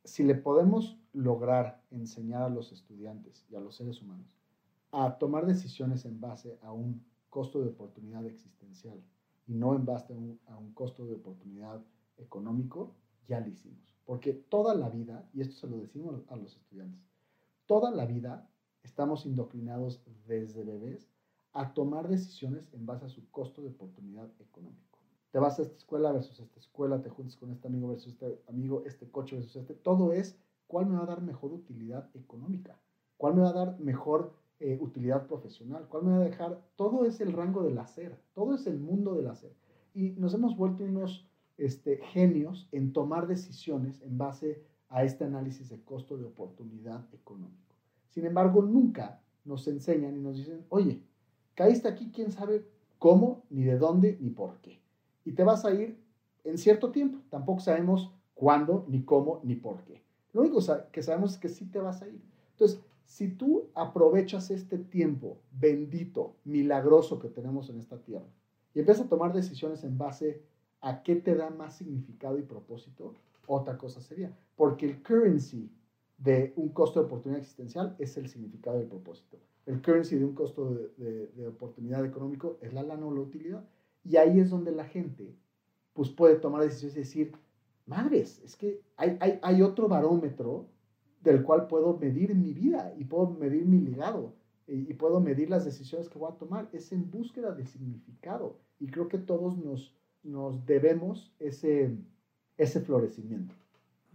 [0.04, 4.36] si le podemos lograr enseñar a los estudiantes y a los seres humanos
[4.94, 9.02] a tomar decisiones en base a un costo de oportunidad existencial
[9.46, 11.82] y no en base a un, a un costo de oportunidad
[12.16, 12.94] económico,
[13.26, 13.96] ya lo hicimos.
[14.04, 17.02] Porque toda la vida, y esto se lo decimos a los estudiantes,
[17.66, 18.48] toda la vida
[18.82, 21.10] estamos indoctrinados desde bebés
[21.52, 24.94] a tomar decisiones en base a su costo de oportunidad económico
[25.34, 28.40] te vas a esta escuela versus esta escuela, te juntas con este amigo versus este
[28.46, 30.38] amigo, este coche versus este, todo es
[30.68, 32.78] cuál me va a dar mejor utilidad económica,
[33.16, 37.04] cuál me va a dar mejor eh, utilidad profesional, cuál me va a dejar, todo
[37.04, 39.52] es el rango del hacer, todo es el mundo del hacer.
[39.94, 41.28] Y nos hemos vuelto unos
[41.58, 47.74] este, genios en tomar decisiones en base a este análisis de costo de oportunidad económico.
[48.08, 51.02] Sin embargo, nunca nos enseñan y nos dicen, oye,
[51.54, 52.66] caíste aquí, quién sabe
[52.98, 54.84] cómo, ni de dónde, ni por qué
[55.24, 55.98] y te vas a ir
[56.44, 57.18] en cierto tiempo.
[57.30, 60.02] Tampoco sabemos cuándo, ni cómo, ni por qué.
[60.32, 60.60] Lo único
[60.92, 62.20] que sabemos es que sí te vas a ir.
[62.52, 68.26] Entonces, si tú aprovechas este tiempo bendito, milagroso que tenemos en esta tierra
[68.74, 70.42] y empiezas a tomar decisiones en base
[70.80, 73.14] a qué te da más significado y propósito,
[73.46, 74.36] otra cosa sería.
[74.56, 75.70] Porque el currency
[76.18, 79.38] de un costo de oportunidad existencial es el significado del propósito.
[79.66, 83.64] El currency de un costo de, oportunidad económico es la lana o la utilidad.
[84.04, 85.34] Y ahí es donde la gente
[85.94, 87.32] pues, puede tomar decisiones y decir,
[87.86, 90.66] madres, es que hay, hay, hay otro barómetro
[91.24, 94.34] del cual puedo medir mi vida y puedo medir mi legado
[94.66, 96.68] y, puedo medir las decisiones que voy a tomar.
[96.72, 98.58] Es en búsqueda de significado.
[98.78, 101.96] Y creo que todos nos, nos debemos ese,
[102.56, 103.54] ese florecimiento.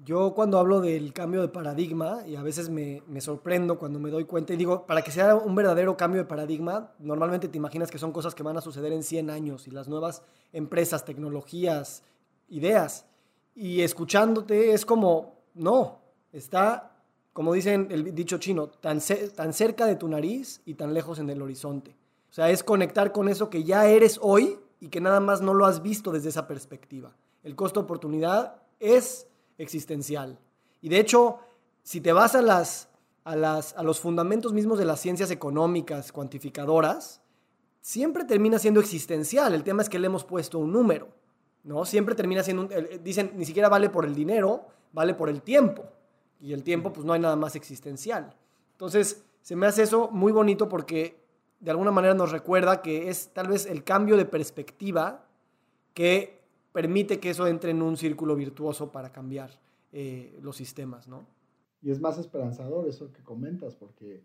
[0.04, 4.10] Yo cuando hablo del cambio de paradigma, y a veces me, me, sorprendo cuando me
[4.10, 7.92] doy cuenta, y digo, para que sea un verdadero cambio de paradigma, normalmente te imaginas
[7.92, 12.04] que son cosas que van a suceder en 100 años, y las nuevas empresas, tecnologías,
[12.48, 13.08] ideas,
[13.56, 16.00] y escuchándote es como, no,
[16.32, 16.99] está,
[17.34, 19.00] como dicen el dicho chino, tan,
[19.36, 21.96] tan cerca de tu nariz y tan lejos en el horizonte.
[22.30, 25.54] O sea, es conectar con eso que ya eres hoy y que nada más no
[25.54, 27.16] lo has visto desde esa perspectiva.
[27.44, 29.28] El costo de oportunidad es
[29.58, 30.40] existencial.
[30.82, 31.40] Y de hecho,
[31.84, 32.90] si te vas a, las,
[33.24, 37.22] a, las, a los fundamentos mismos de las ciencias económicas cuantificadoras,
[37.82, 39.54] siempre termina siendo existencial.
[39.54, 41.10] El tema es que le hemos puesto un número,
[41.64, 41.86] ¿no?
[41.86, 45.86] Siempre termina siendo, un, dicen, ni siquiera vale por el dinero, vale por el tiempo.
[46.40, 48.36] Y el tiempo, pues no hay nada más existencial.
[48.72, 51.20] Entonces, se me hace eso muy bonito porque
[51.60, 55.26] de alguna manera nos recuerda que es tal vez el cambio de perspectiva
[55.94, 56.40] que
[56.72, 59.60] permite que eso entre en un círculo virtuoso para cambiar
[59.92, 61.26] eh, los sistemas, ¿no?
[61.82, 64.24] Y es más esperanzador eso que comentas, porque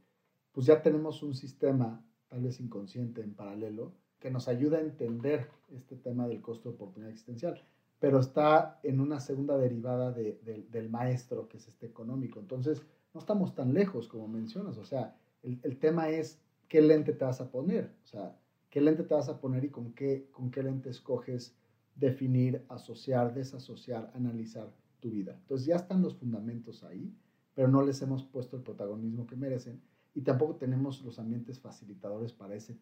[0.53, 5.51] pues ya tenemos un sistema, tal vez inconsciente, en paralelo, que nos ayuda a entender
[5.73, 7.63] este tema del costo de oportunidad existencial,
[8.05, 12.39] pero está en una segunda derivada del maestro, que es este económico.
[12.39, 12.83] Entonces,
[13.15, 16.39] no estamos tan lejos como mencionas, o sea, el, el, tema es
[16.69, 18.39] qué lente te vas a poner, o sea,
[18.69, 21.57] qué lente te vas a poner y con qué, con qué lente escoges
[21.95, 25.39] definir, asociar, desasociar, analizar tu vida.
[25.41, 27.11] Entonces ya están los fundamentos ahí,
[27.55, 29.81] pero no les hemos puesto el protagonismo que merecen
[30.13, 32.77] y tampoco tenemos los ambientes facilitadores para ese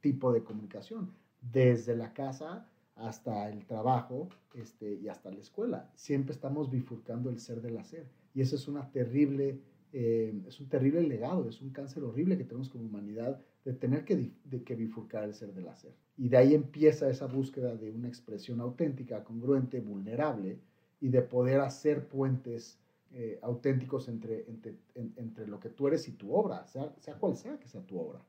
[0.00, 5.90] tipo de comunicación, desde la casa hasta el trabajo este, y hasta la escuela.
[5.94, 9.60] Siempre estamos bifurcando el ser del hacer y eso es una terrible,
[9.92, 14.04] eh, es un terrible legado, es un cáncer horrible que tenemos como humanidad de tener
[14.04, 15.92] que, de que bifurcar el ser del hacer.
[16.16, 20.58] Y de ahí empieza esa búsqueda de una expresión auténtica, congruente, vulnerable,
[21.00, 22.78] y de poder hacer puentes
[23.12, 27.36] eh, auténticos entre, entre, entre, lo que tú eres y tu obra, sea, sea cual
[27.36, 28.20] sea que sea tu obra.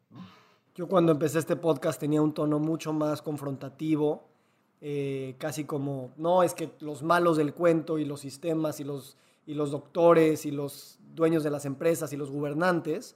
[0.76, 4.28] Yo cuando empecé este podcast tenía un tono mucho más confrontativo,
[4.88, 9.17] eh, casi como, no, es que los malos del cuento y los sistemas y los,
[9.47, 13.15] y los doctores y los dueños de las empresas y los gobernantes,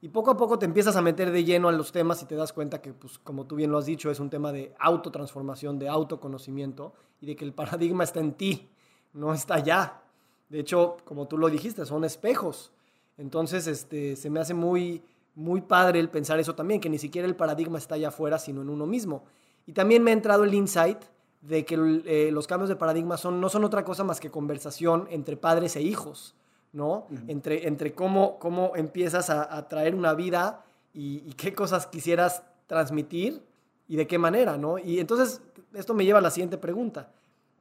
[0.00, 2.36] y poco a poco te empiezas a meter de lleno a los temas y te
[2.36, 5.80] das cuenta que, pues, como tú bien lo has dicho, es un tema de autotransformación,
[5.80, 8.68] de autoconocimiento y de que el paradigma está en ti,
[9.12, 10.02] no está allá.
[10.48, 12.70] De hecho, como tú lo dijiste, son espejos.
[13.16, 15.02] Entonces, este, se me hace muy,
[15.34, 18.62] muy padre el pensar eso también, que ni siquiera el paradigma está allá afuera, sino
[18.62, 19.24] en uno mismo.
[19.68, 20.98] Y también me ha entrado el insight
[21.42, 21.74] de que
[22.06, 25.76] eh, los cambios de paradigma son, no son otra cosa más que conversación entre padres
[25.76, 26.34] e hijos.
[26.72, 27.06] ¿no?
[27.26, 30.64] Entre, entre cómo, cómo empiezas a, traer una vida
[30.94, 33.42] y, qué cosas quisieras transmitir
[33.88, 34.78] y de qué manera, ¿no?
[34.78, 35.42] Y entonces
[35.74, 37.10] esto me lleva a la siguiente pregunta.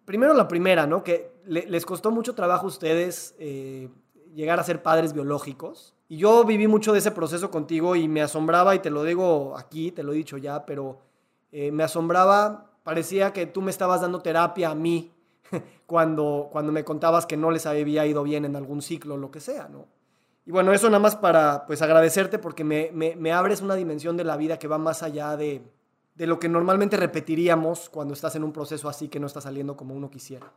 [0.05, 1.03] Primero la primera, ¿no?
[1.03, 3.89] Que les costó mucho trabajo a ustedes eh,
[4.33, 5.93] llegar a ser padres biológicos.
[6.07, 9.57] Y yo viví mucho de ese proceso contigo y me asombraba, y te lo digo
[9.57, 10.99] aquí, te lo he dicho ya, pero
[11.51, 15.11] eh, me asombraba, parecía que tú me estabas dando terapia a mí
[15.85, 19.39] cuando, cuando me contabas que no les había ido bien en algún ciclo lo que
[19.39, 19.85] sea, ¿no?
[20.45, 24.23] Y bueno, eso nada más para pues agradecerte porque me, me, abres una dimensión de
[24.23, 25.61] la vida que va más allá de,
[26.15, 29.75] de, lo que normalmente repetiríamos cuando estás en un proceso así que no está saliendo
[29.75, 30.49] como uno quisiera.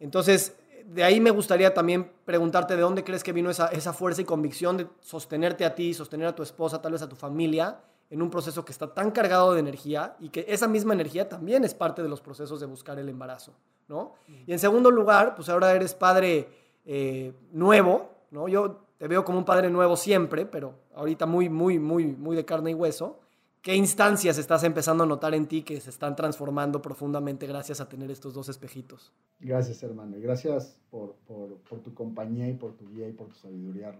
[0.00, 4.20] Entonces, de ahí me gustaría también preguntarte de dónde crees que vino esa, esa fuerza
[4.20, 7.78] y convicción de sostenerte a ti, sostener a tu esposa, tal vez a tu familia,
[8.10, 11.64] en un proceso que está tan cargado de energía y que esa misma energía también
[11.64, 13.52] es parte de los procesos de buscar el embarazo.
[13.88, 14.14] ¿no?
[14.46, 16.48] Y en segundo lugar, pues ahora eres padre
[16.84, 18.48] eh, nuevo, ¿no?
[18.48, 22.44] Yo te veo como un padre nuevo siempre, pero ahorita muy, muy, muy, muy de
[22.44, 23.20] carne y hueso.
[23.60, 27.88] ¿Qué instancias estás empezando a notar en ti que se están transformando profundamente gracias a
[27.88, 29.12] tener estos dos espejitos?
[29.40, 30.16] Gracias, hermano.
[30.16, 33.92] Y gracias por, por, por, tu compañía y por tu guía y por tu sabiduría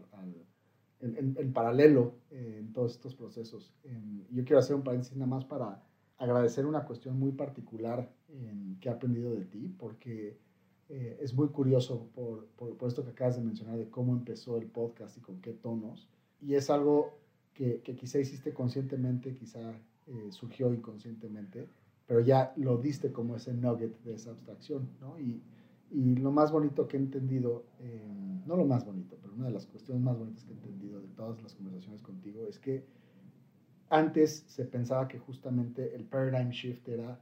[1.00, 3.74] en, paralelo eh, en todos estos procesos.
[4.30, 5.82] yo quiero hacer un paréntesis nada más para
[6.18, 8.10] agradecer una cuestión muy particular
[8.80, 10.38] que he aprendido de ti, porque
[10.88, 14.66] eh, es muy curioso por, por, esto que acabas de mencionar de cómo empezó el
[14.66, 16.08] podcast y con qué tonos.
[16.40, 17.18] y es algo
[17.54, 19.72] que, que, quizá hiciste conscientemente, quizá
[20.06, 21.68] eh, surgió inconscientemente,
[22.06, 25.18] pero ya lo diste como ese nugget de esa abstracción, ¿no?
[25.18, 25.42] Y,
[25.90, 29.52] y lo más bonito que he entendido, eh, no lo más bonito, pero una de
[29.52, 32.86] las cuestiones más bonitas que he entendido de todas las conversaciones contigo es que
[33.88, 37.20] antes se pensaba que justamente el paradigm shift era,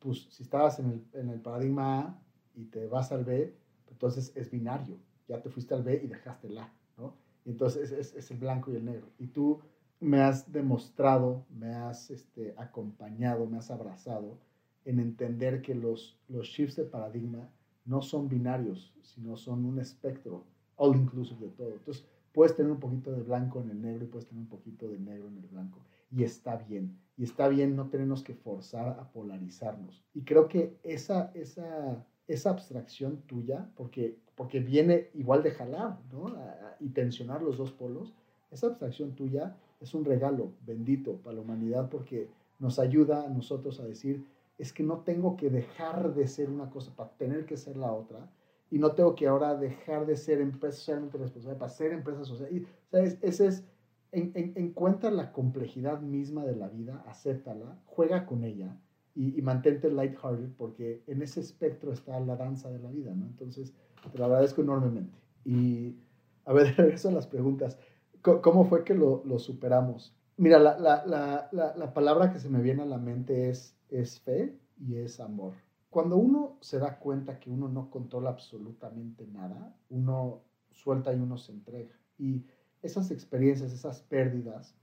[0.00, 2.22] pues si estabas en el, en el paradigma A
[2.54, 3.54] y te vas al B,
[3.90, 4.96] entonces es binario,
[5.28, 7.14] ya te fuiste al B y dejaste el A, ¿no?
[7.44, 9.08] Y entonces es, es, el blanco y el negro.
[9.18, 9.60] Y tú
[10.00, 14.38] me has demostrado, me has este, acompañado, me has abrazado
[14.84, 17.50] en entender que los, los shifts de paradigma
[17.90, 20.44] no son binarios, sino son un espectro
[20.76, 21.72] all inclusive de todo.
[21.72, 24.88] Entonces, puedes tener un poquito de blanco en el negro y puedes tener un poquito
[24.88, 25.80] de negro en el blanco.
[26.12, 26.96] Y está bien.
[27.16, 30.04] Y está bien no tenemos que forzar a polarizarnos.
[30.14, 36.32] Y creo que esa, esa, esa abstracción tuya, porque, porque viene igual de jalar ¿no?
[36.78, 38.14] y tensionar los dos polos,
[38.52, 42.28] esa abstracción tuya es un regalo bendito para la humanidad porque
[42.60, 44.24] nos ayuda a nosotros a decir,
[44.60, 47.92] es que no tengo que dejar de ser una cosa para tener que ser la
[47.92, 48.30] otra
[48.70, 52.48] y no tengo que ahora dejar de ser empresa socialmente responsable para ser empresa social.
[52.52, 53.64] Y, Ese es,
[54.12, 58.76] en, encuentra la complejidad misma de la vida, acéptala, juega con ella
[59.14, 63.26] y, y mantente lighthearted porque en ese espectro está la danza de la vida, ¿no?
[63.26, 63.72] Entonces,
[64.12, 65.18] te lo agradezco enormemente.
[65.44, 65.96] Y,
[66.44, 67.78] a ver, regreso a las preguntas.
[68.22, 70.14] ¿Cómo fue que lo, lo superamos?
[70.36, 74.20] Mira, la, la, la, la, palabra que se me viene a la mente es, es
[74.20, 75.54] fe y es amor.
[75.90, 81.36] Cuando uno se da cuenta que uno no controla absolutamente nada, uno suelta y uno
[81.36, 81.94] se entrega.
[82.18, 82.44] Y
[82.82, 84.76] esas experiencias, esas pérdidas,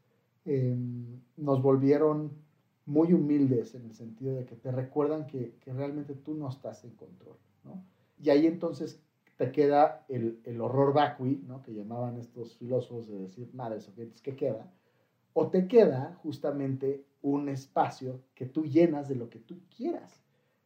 [0.45, 2.31] em, nos volvieron
[2.85, 6.83] muy humildes en el sentido de que te recuerdan que, que realmente tú no estás
[6.83, 7.37] en control.
[7.63, 7.83] ¿no?
[8.21, 9.01] Y ahí entonces
[9.37, 11.61] te queda el, el horror vacui, ¿no?
[11.61, 13.91] que llamaban estos filósofos de decir, madres,
[14.23, 14.71] ¿qué queda?
[15.33, 20.23] O te queda justamente un espacio que tú llenas de lo que tú quieras.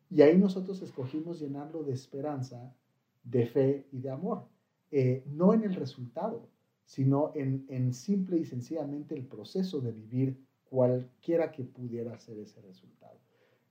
[0.10, 2.76] Y ahí nosotros escogimos llenarlo de esperanza,
[3.24, 4.46] de fe y de amor.
[4.92, 6.50] Eh, no en el resultado,
[6.86, 12.62] sino en, en, simple y sencillamente el proceso de vivir cualquiera que pudiera ser ese
[12.62, 13.18] resultado.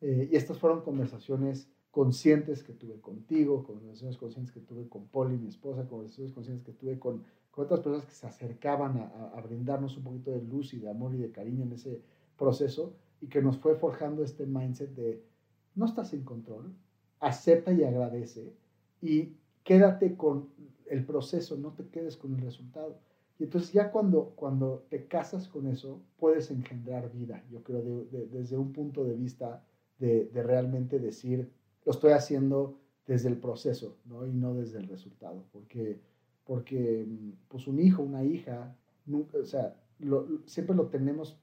[0.01, 5.37] Eh, y estas fueron conversaciones conscientes que tuve contigo, conversaciones conscientes que tuve con Polly,
[5.37, 9.41] mi esposa, conversaciones conscientes que tuve con, con otras personas que se acercaban a, a,
[9.43, 12.01] brindarnos un poquito de luz y de amor y de cariño en ese
[12.41, 15.23] proceso y que nos fue forjando este mindset de
[15.75, 16.75] no estás en control,
[17.21, 18.55] acepta y agradece
[19.03, 20.49] y quédate con
[20.87, 22.99] el proceso, no te quedes con el resultado.
[23.39, 28.57] Y entonces ya cuando, cuando te casas con eso, puedes engendrar vida, yo creo, desde
[28.57, 29.63] un punto de vista
[29.99, 31.51] de, de, realmente decir,
[31.85, 34.27] lo estoy haciendo desde el proceso, ¿no?
[34.27, 36.01] Y no desde el resultado, porque,
[36.45, 37.07] porque
[37.49, 38.77] pues un hijo, una hija,
[39.07, 39.77] nunca, o sea,
[40.47, 41.40] siempre lo tenemos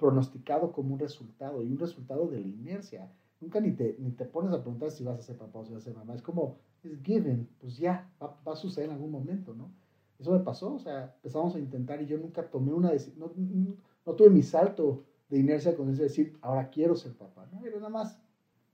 [0.00, 4.24] pronosticado como un resultado y un resultado de la inercia nunca ni te, ni te
[4.24, 6.14] pones a preguntar si vas a ser papá o si vas a ser mamá.
[6.14, 9.70] Es como, es given, pues ya, va, va, a suceder en algún momento, ¿no?
[10.18, 13.76] Eso me pasó, o sea, empezamos a intentar y yo nunca tomé una decisión, no,
[14.04, 17.64] no, tuve mi salto de inercia con eso de decir, ahora quiero ser papá, ¿no?
[17.64, 18.18] Era nada más,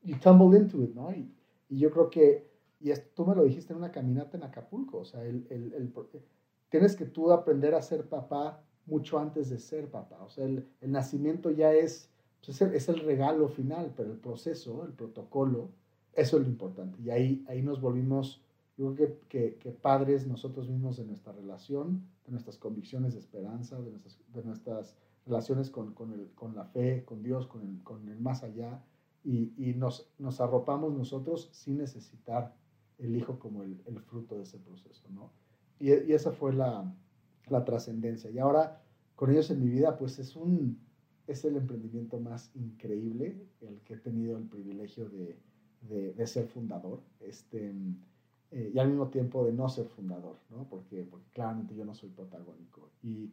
[0.03, 1.13] you tumble into it, ¿no?
[1.13, 1.33] Y,
[1.69, 2.51] y yo creo que,
[2.81, 5.73] y esto, tú me lo dijiste en una caminata en Acapulco, o sea, el, el,
[5.75, 5.93] el,
[6.69, 10.67] tienes que tú aprender a ser papá mucho antes de ser papá, o sea, el,
[10.81, 12.11] nacimiento ya es
[12.45, 15.71] pues, es el, regalo final, pero el proceso, el protocolo,
[16.15, 17.03] eso es lo importante.
[17.03, 18.41] Y ahí, ahí nos volvimos,
[18.79, 23.81] yo creo que, que, padres nosotros mismos de nuestra relación, de nuestras convicciones de esperanza,
[23.81, 28.21] de nuestras, relaciones con, con, el, con, la fe, con Dios, con el, con el
[28.21, 28.81] más allá,
[29.25, 32.55] y, y nos, nos, arropamos nosotros sin necesitar
[32.99, 35.33] el hijo como el, el fruto de ese proceso, ¿no?
[35.79, 36.95] Y esa fue la,
[37.49, 38.31] la trascendencia.
[38.31, 38.83] Y ahora,
[39.15, 40.79] con ellos en mi vida, pues es un,
[41.27, 45.37] es el emprendimiento más increíble, el que he tenido el privilegio de,
[45.83, 47.75] de, ser fundador, este,
[48.51, 50.69] eh, y al mismo tiempo de no ser fundador, ¿no?
[50.69, 52.91] Porque, porque claramente yo no soy protagónico.
[53.03, 53.31] Y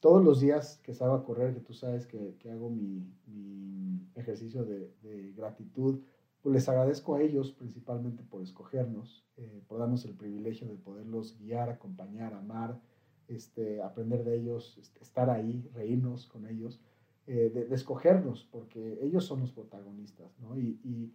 [0.00, 4.10] todos los días que salgo a correr, que tú sabes que, que hago mi, mi
[4.14, 6.00] ejercicio de, gratitud,
[6.42, 11.38] pues les agradezco a ellos principalmente por escogernos, eh, por darnos el privilegio de poderlos
[11.38, 12.80] guiar, acompañar, amar,
[13.28, 16.80] este, aprender de ellos, este, estar ahí, reírnos con ellos.
[17.28, 20.58] Eh, de, escogernos, porque ellos son los protagonistas, ¿no?
[20.58, 21.12] Y, y,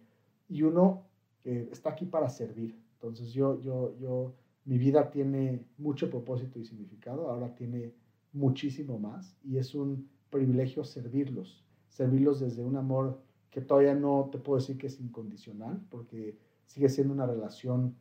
[0.48, 1.04] y uno
[1.44, 2.74] eh, está aquí para servir.
[2.94, 4.34] Entonces yo, yo, yo,
[4.64, 7.92] mi vida tiene mucho propósito y significado, ahora tiene
[8.32, 14.38] muchísimo más y es un privilegio servirlos, servirlos desde un amor que todavía no te
[14.38, 17.96] puedo decir que es incondicional, porque sigue siendo una relación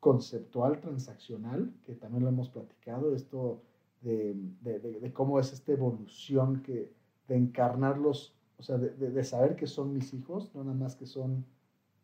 [0.00, 3.14] conceptual, transaccional, que también lo hemos platicado.
[3.14, 3.62] Esto
[4.00, 6.92] de, cómo es esta evolución que,
[7.28, 11.44] de encarnarlos, o sea, de, saber que son mis hijos, no nada más que son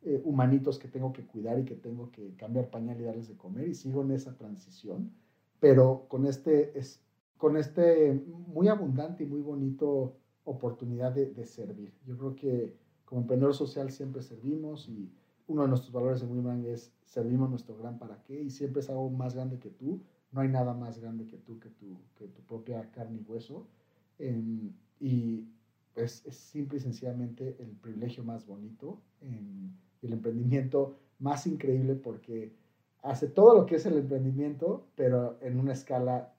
[0.03, 3.37] eh, humanitos que tengo que cuidar y que tengo que cambiar pañal y darles de
[3.37, 5.11] comer, y sigo en esa transición,
[5.59, 7.01] pero con este, es,
[7.39, 8.13] con este
[8.47, 11.93] muy abundante y muy bonito oportunidad de, servir.
[12.07, 15.11] Yo creo que como emprendedor social siempre servimos y
[15.49, 18.91] uno de nuestros valores de Wiman es servimos nuestro gran para qué y siempre es
[18.91, 20.01] algo más grande que tú.
[20.33, 23.67] No hay nada más grande que tú, que tu, que tu propia carne y hueso.
[24.19, 25.45] Em, y
[25.95, 29.71] es, es, simple y sencillamente el privilegio más bonito, em,
[30.03, 32.53] el emprendimiento más increíble porque
[33.03, 36.35] hace todo lo que es el emprendimiento, pero en una escala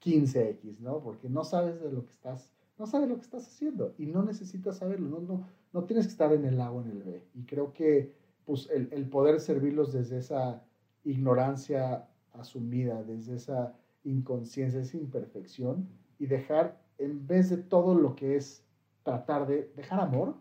[0.00, 1.00] 15x, ¿no?
[1.00, 4.22] Porque no sabes de lo que estás, no sabes lo que estás haciendo y no
[4.22, 7.24] necesitas saberlo, no, no, no tienes que estar en el A o en el B.
[7.34, 8.12] Y creo que
[8.48, 10.64] pues, el, el poder servirlos desde esa
[11.04, 13.74] ignorancia asumida, desde esa
[14.04, 15.86] inconsciencia, esa imperfección
[16.18, 18.64] y dejar, en vez de todo lo que es
[19.02, 20.34] tratar de dejar amor,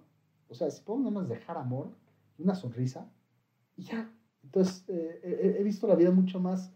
[0.48, 1.90] o sea, si podemos nada más dejar amor,
[2.38, 3.12] una sonrisa,
[3.76, 4.10] y ya.
[4.42, 6.72] Entonces, eh, he visto la vida mucho más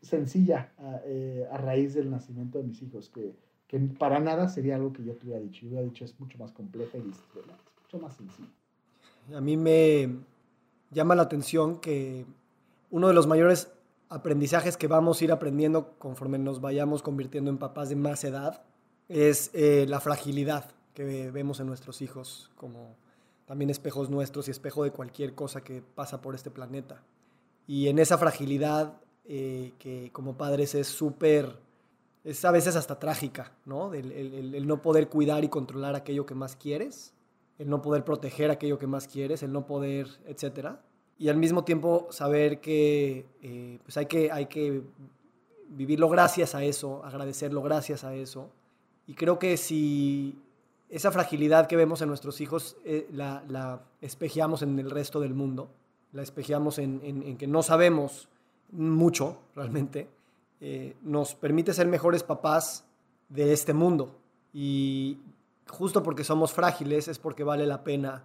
[0.00, 0.72] sencilla
[1.04, 3.36] eh, a, raíz del nacimiento de mis hijos, que,
[3.68, 5.60] que, para nada sería algo que yo te hubiera dicho.
[5.60, 7.22] Yo hubiera dicho es mucho más compleja y es
[7.84, 8.48] mucho más sencillo.
[9.32, 10.31] A mí me
[10.92, 12.26] llama la atención que
[12.90, 13.72] uno de los mayores
[14.08, 18.62] aprendizajes que vamos a ir aprendiendo conforme nos vayamos convirtiendo en papás de más edad
[19.08, 22.96] es eh, la fragilidad que vemos en nuestros hijos como
[23.46, 27.02] también espejos nuestros y espejo de cualquier cosa que pasa por este planeta.
[27.66, 31.58] Y en esa fragilidad eh, que como padres es súper,
[32.24, 33.94] es a veces hasta trágica, ¿no?
[33.94, 37.12] El, el, no poder cuidar y controlar aquello que más quieres,
[37.58, 40.80] el no poder proteger aquello que más quieres, el no poder, etcétera.
[41.18, 44.82] Y al mismo tiempo saber que, eh, pues hay que hay que
[45.68, 48.50] vivirlo gracias a eso, agradecerlo gracias a eso.
[49.06, 50.38] Y creo que si
[50.88, 55.34] esa fragilidad que vemos en nuestros hijos eh, la, la, espejeamos en el resto del
[55.34, 55.70] mundo,
[56.12, 58.28] la espejeamos en, en, que no sabemos
[58.70, 60.08] mucho realmente,
[60.60, 62.84] eh, nos permite ser mejores papás
[63.28, 64.18] de este mundo.
[64.52, 65.18] Y
[65.68, 68.24] justo porque somos frágiles es porque vale la pena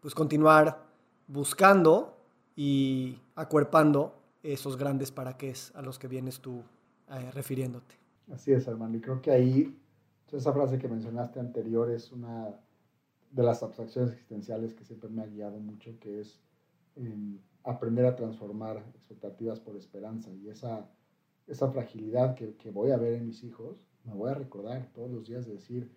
[0.00, 0.84] pues continuar
[1.26, 2.16] buscando
[2.56, 6.62] y acuerpando esos grandes para qué a los que vienes tú
[7.10, 7.94] eh, refiriéndote.
[8.32, 8.96] Así es, hermano.
[8.96, 9.78] Y creo que ahí,
[10.32, 12.54] esa frase que mencionaste anterior es una
[13.30, 16.40] de las abstracciones existenciales que siempre me ha guiado mucho, que es
[16.96, 20.88] em, aprender a transformar expectativas por esperanza y esa,
[21.46, 25.10] esa fragilidad que, que, voy a ver en mis hijos, me voy a recordar todos
[25.10, 25.90] los días de decir,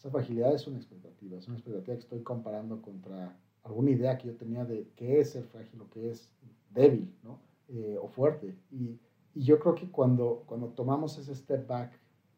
[0.00, 4.28] esa fragilidad es una expectativa, es una expectativa que estoy comparando contra alguna idea que
[4.28, 6.30] yo tenía de qué es ser frágil o qué es
[6.70, 7.38] débil ¿no?
[7.68, 8.56] Eh, o fuerte.
[8.70, 8.98] Y,
[9.34, 11.92] y, yo creo que cuando, cuando tomamos ese step back,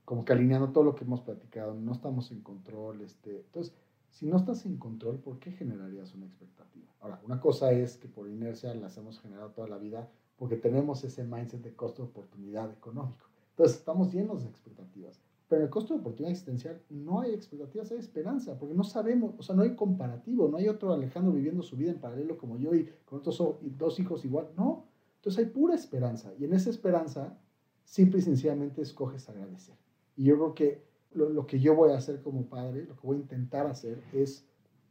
[0.05, 3.73] como que alineando todo lo que hemos platicado, no estamos en control, este, entonces
[4.11, 6.93] si no estás en control, ¿por qué generarías una expectativa?
[7.01, 11.05] Ahora, una cosa es que por inercia las hemos generado toda la vida porque tenemos
[11.05, 13.29] ese mindset de costo de oportunidad económico.
[13.51, 15.23] Entonces, estamos llenos de expectativas.
[15.53, 19.35] Pero en el costo de oportunidad existencial no hay expectativas, hay esperanza, porque no sabemos,
[19.37, 22.57] o sea, no hay comparativo, no hay otro Alejandro viviendo su vida en paralelo como
[22.57, 24.49] yo y con otros dos hijos igual.
[24.57, 24.87] No.
[25.17, 26.33] Entonces hay pura esperanza.
[26.39, 27.39] Y en esa esperanza,
[27.85, 29.75] simple y sencillamente escoges agradecer.
[30.17, 33.19] Y yo creo que lo, que yo voy a hacer como padre, lo que voy
[33.19, 34.49] a intentar hacer es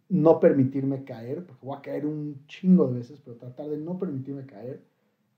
[0.10, 3.98] no permitirme caer, porque voy a caer un chingo de veces, pero tratar de no
[3.98, 4.86] permitirme caer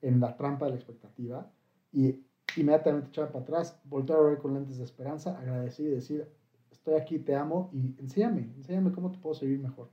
[0.01, 1.49] en la trampa de la expectativa
[1.93, 2.25] y
[2.57, 6.27] inmediatamente echar para atrás, volver a ver con lentes de esperanza, agradecer y decir,
[6.71, 9.89] estoy aquí, te amo y enséñame, enséñame cómo te puedo servir mejor.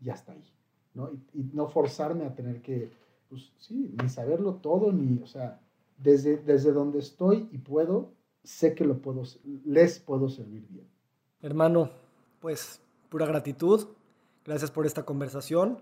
[0.00, 0.44] Y hasta ahí,
[0.92, 1.10] ¿no?
[1.10, 2.90] Y, y, no forzarme a tener que,
[3.28, 5.60] pues sí, ni saberlo todo, ni, o sea,
[5.98, 8.12] desde, desde donde estoy y puedo,
[8.42, 9.22] sé que lo puedo,
[9.64, 10.86] les puedo servir bien.
[11.40, 11.90] Hermano,
[12.40, 13.86] pues pura gratitud.
[14.44, 15.78] Gracias por esta conversación.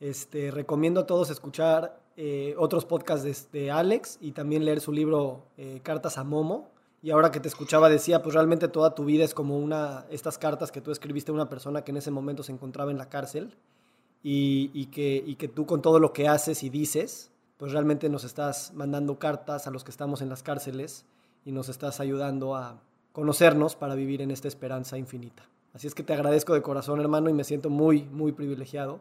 [0.00, 5.42] Este, recomiendo a todos escuchar eh, otros podcasts de, Alex y también leer su libro
[5.56, 6.70] eh, Cartas a Momo.
[7.02, 10.38] Y ahora que te escuchaba decía, pues realmente toda tu vida es como una, estas
[10.38, 13.08] cartas que tú escribiste a una persona que en ese momento se encontraba en la
[13.08, 13.56] cárcel
[14.22, 18.08] y, y, que, y que tú con todo lo que haces y dices, pues realmente
[18.08, 21.04] nos estás mandando cartas a los que estamos en las cárceles
[21.44, 22.80] y nos estás ayudando a
[23.12, 25.44] conocernos para vivir en esta esperanza infinita.
[25.74, 29.00] Así es que te agradezco de corazón, hermano, y me siento muy, muy privilegiado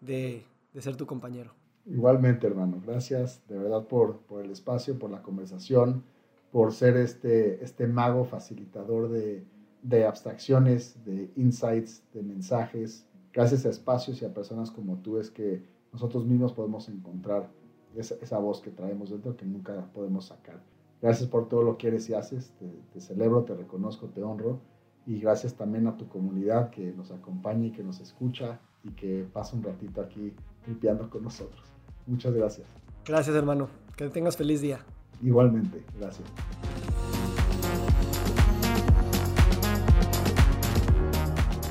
[0.00, 1.52] de, de ser tu compañero.
[1.86, 2.80] Igualmente, hermano.
[2.84, 6.04] Gracias de verdad por, por, el espacio, por la conversación,
[6.50, 9.44] por ser este, este mago facilitador de,
[9.82, 13.06] de abstracciones, de insights, de mensajes.
[13.32, 15.62] Gracias a espacios y a personas como tú es que
[15.92, 17.50] nosotros mismos podemos encontrar
[17.96, 20.62] esa, esa voz que traemos dentro que nunca podemos sacar.
[21.02, 22.54] Gracias por todo lo que eres y haces.
[22.92, 24.60] Te, celebro, te reconozco, te honro.
[25.04, 29.26] Y gracias también a tu comunidad que nos acompaña y que nos escucha y que
[29.32, 30.32] pasa un ratito aquí
[30.64, 31.71] limpiando con nosotros.
[32.06, 32.66] Muchas gracias.
[33.04, 33.68] Gracias, hermano.
[33.96, 34.80] Que tengas feliz día.
[35.22, 36.28] Igualmente, gracias.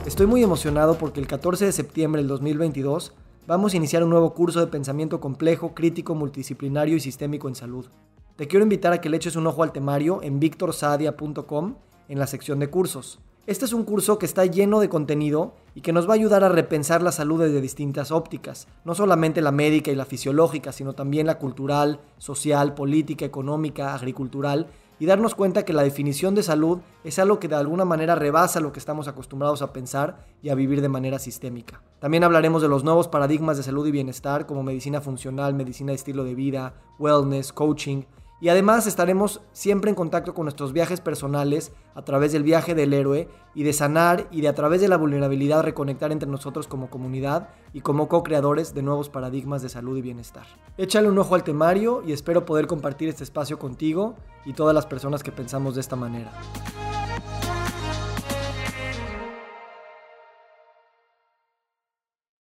[0.05, 3.13] Estoy muy emocionado porque el 14 de septiembre del 2022
[3.47, 7.87] vamos a iniciar un nuevo curso de pensamiento complejo, crítico, multidisciplinario y sistémico en salud.
[8.35, 11.75] Te quiero invitar a que le eches un ojo al temario en victorsadia.com
[12.07, 13.19] en la sección de cursos.
[13.47, 16.43] Este es un curso que está lleno de contenido y que nos va a ayudar
[16.43, 20.93] a repensar la salud desde distintas ópticas, no solamente la médica y la fisiológica, sino
[20.93, 24.67] también la cultural, social, política, económica, agricultural
[24.99, 28.59] y darnos cuenta que la definición de salud es algo que de alguna manera rebasa
[28.59, 31.81] lo que estamos acostumbrados a pensar y a vivir de manera sistémica.
[31.99, 35.95] También hablaremos de los nuevos paradigmas de salud y bienestar como medicina funcional, medicina de
[35.95, 38.03] estilo de vida, wellness, coaching,
[38.41, 42.93] y además estaremos siempre en contacto con nuestros viajes personales a través del viaje del
[42.93, 46.89] héroe y de sanar y de a través de la vulnerabilidad reconectar entre nosotros como
[46.89, 50.47] comunidad y como co-creadores de nuevos paradigmas de salud y bienestar.
[50.77, 54.87] Échale un ojo al temario y espero poder compartir este espacio contigo y todas las
[54.87, 56.31] personas que pensamos de esta manera.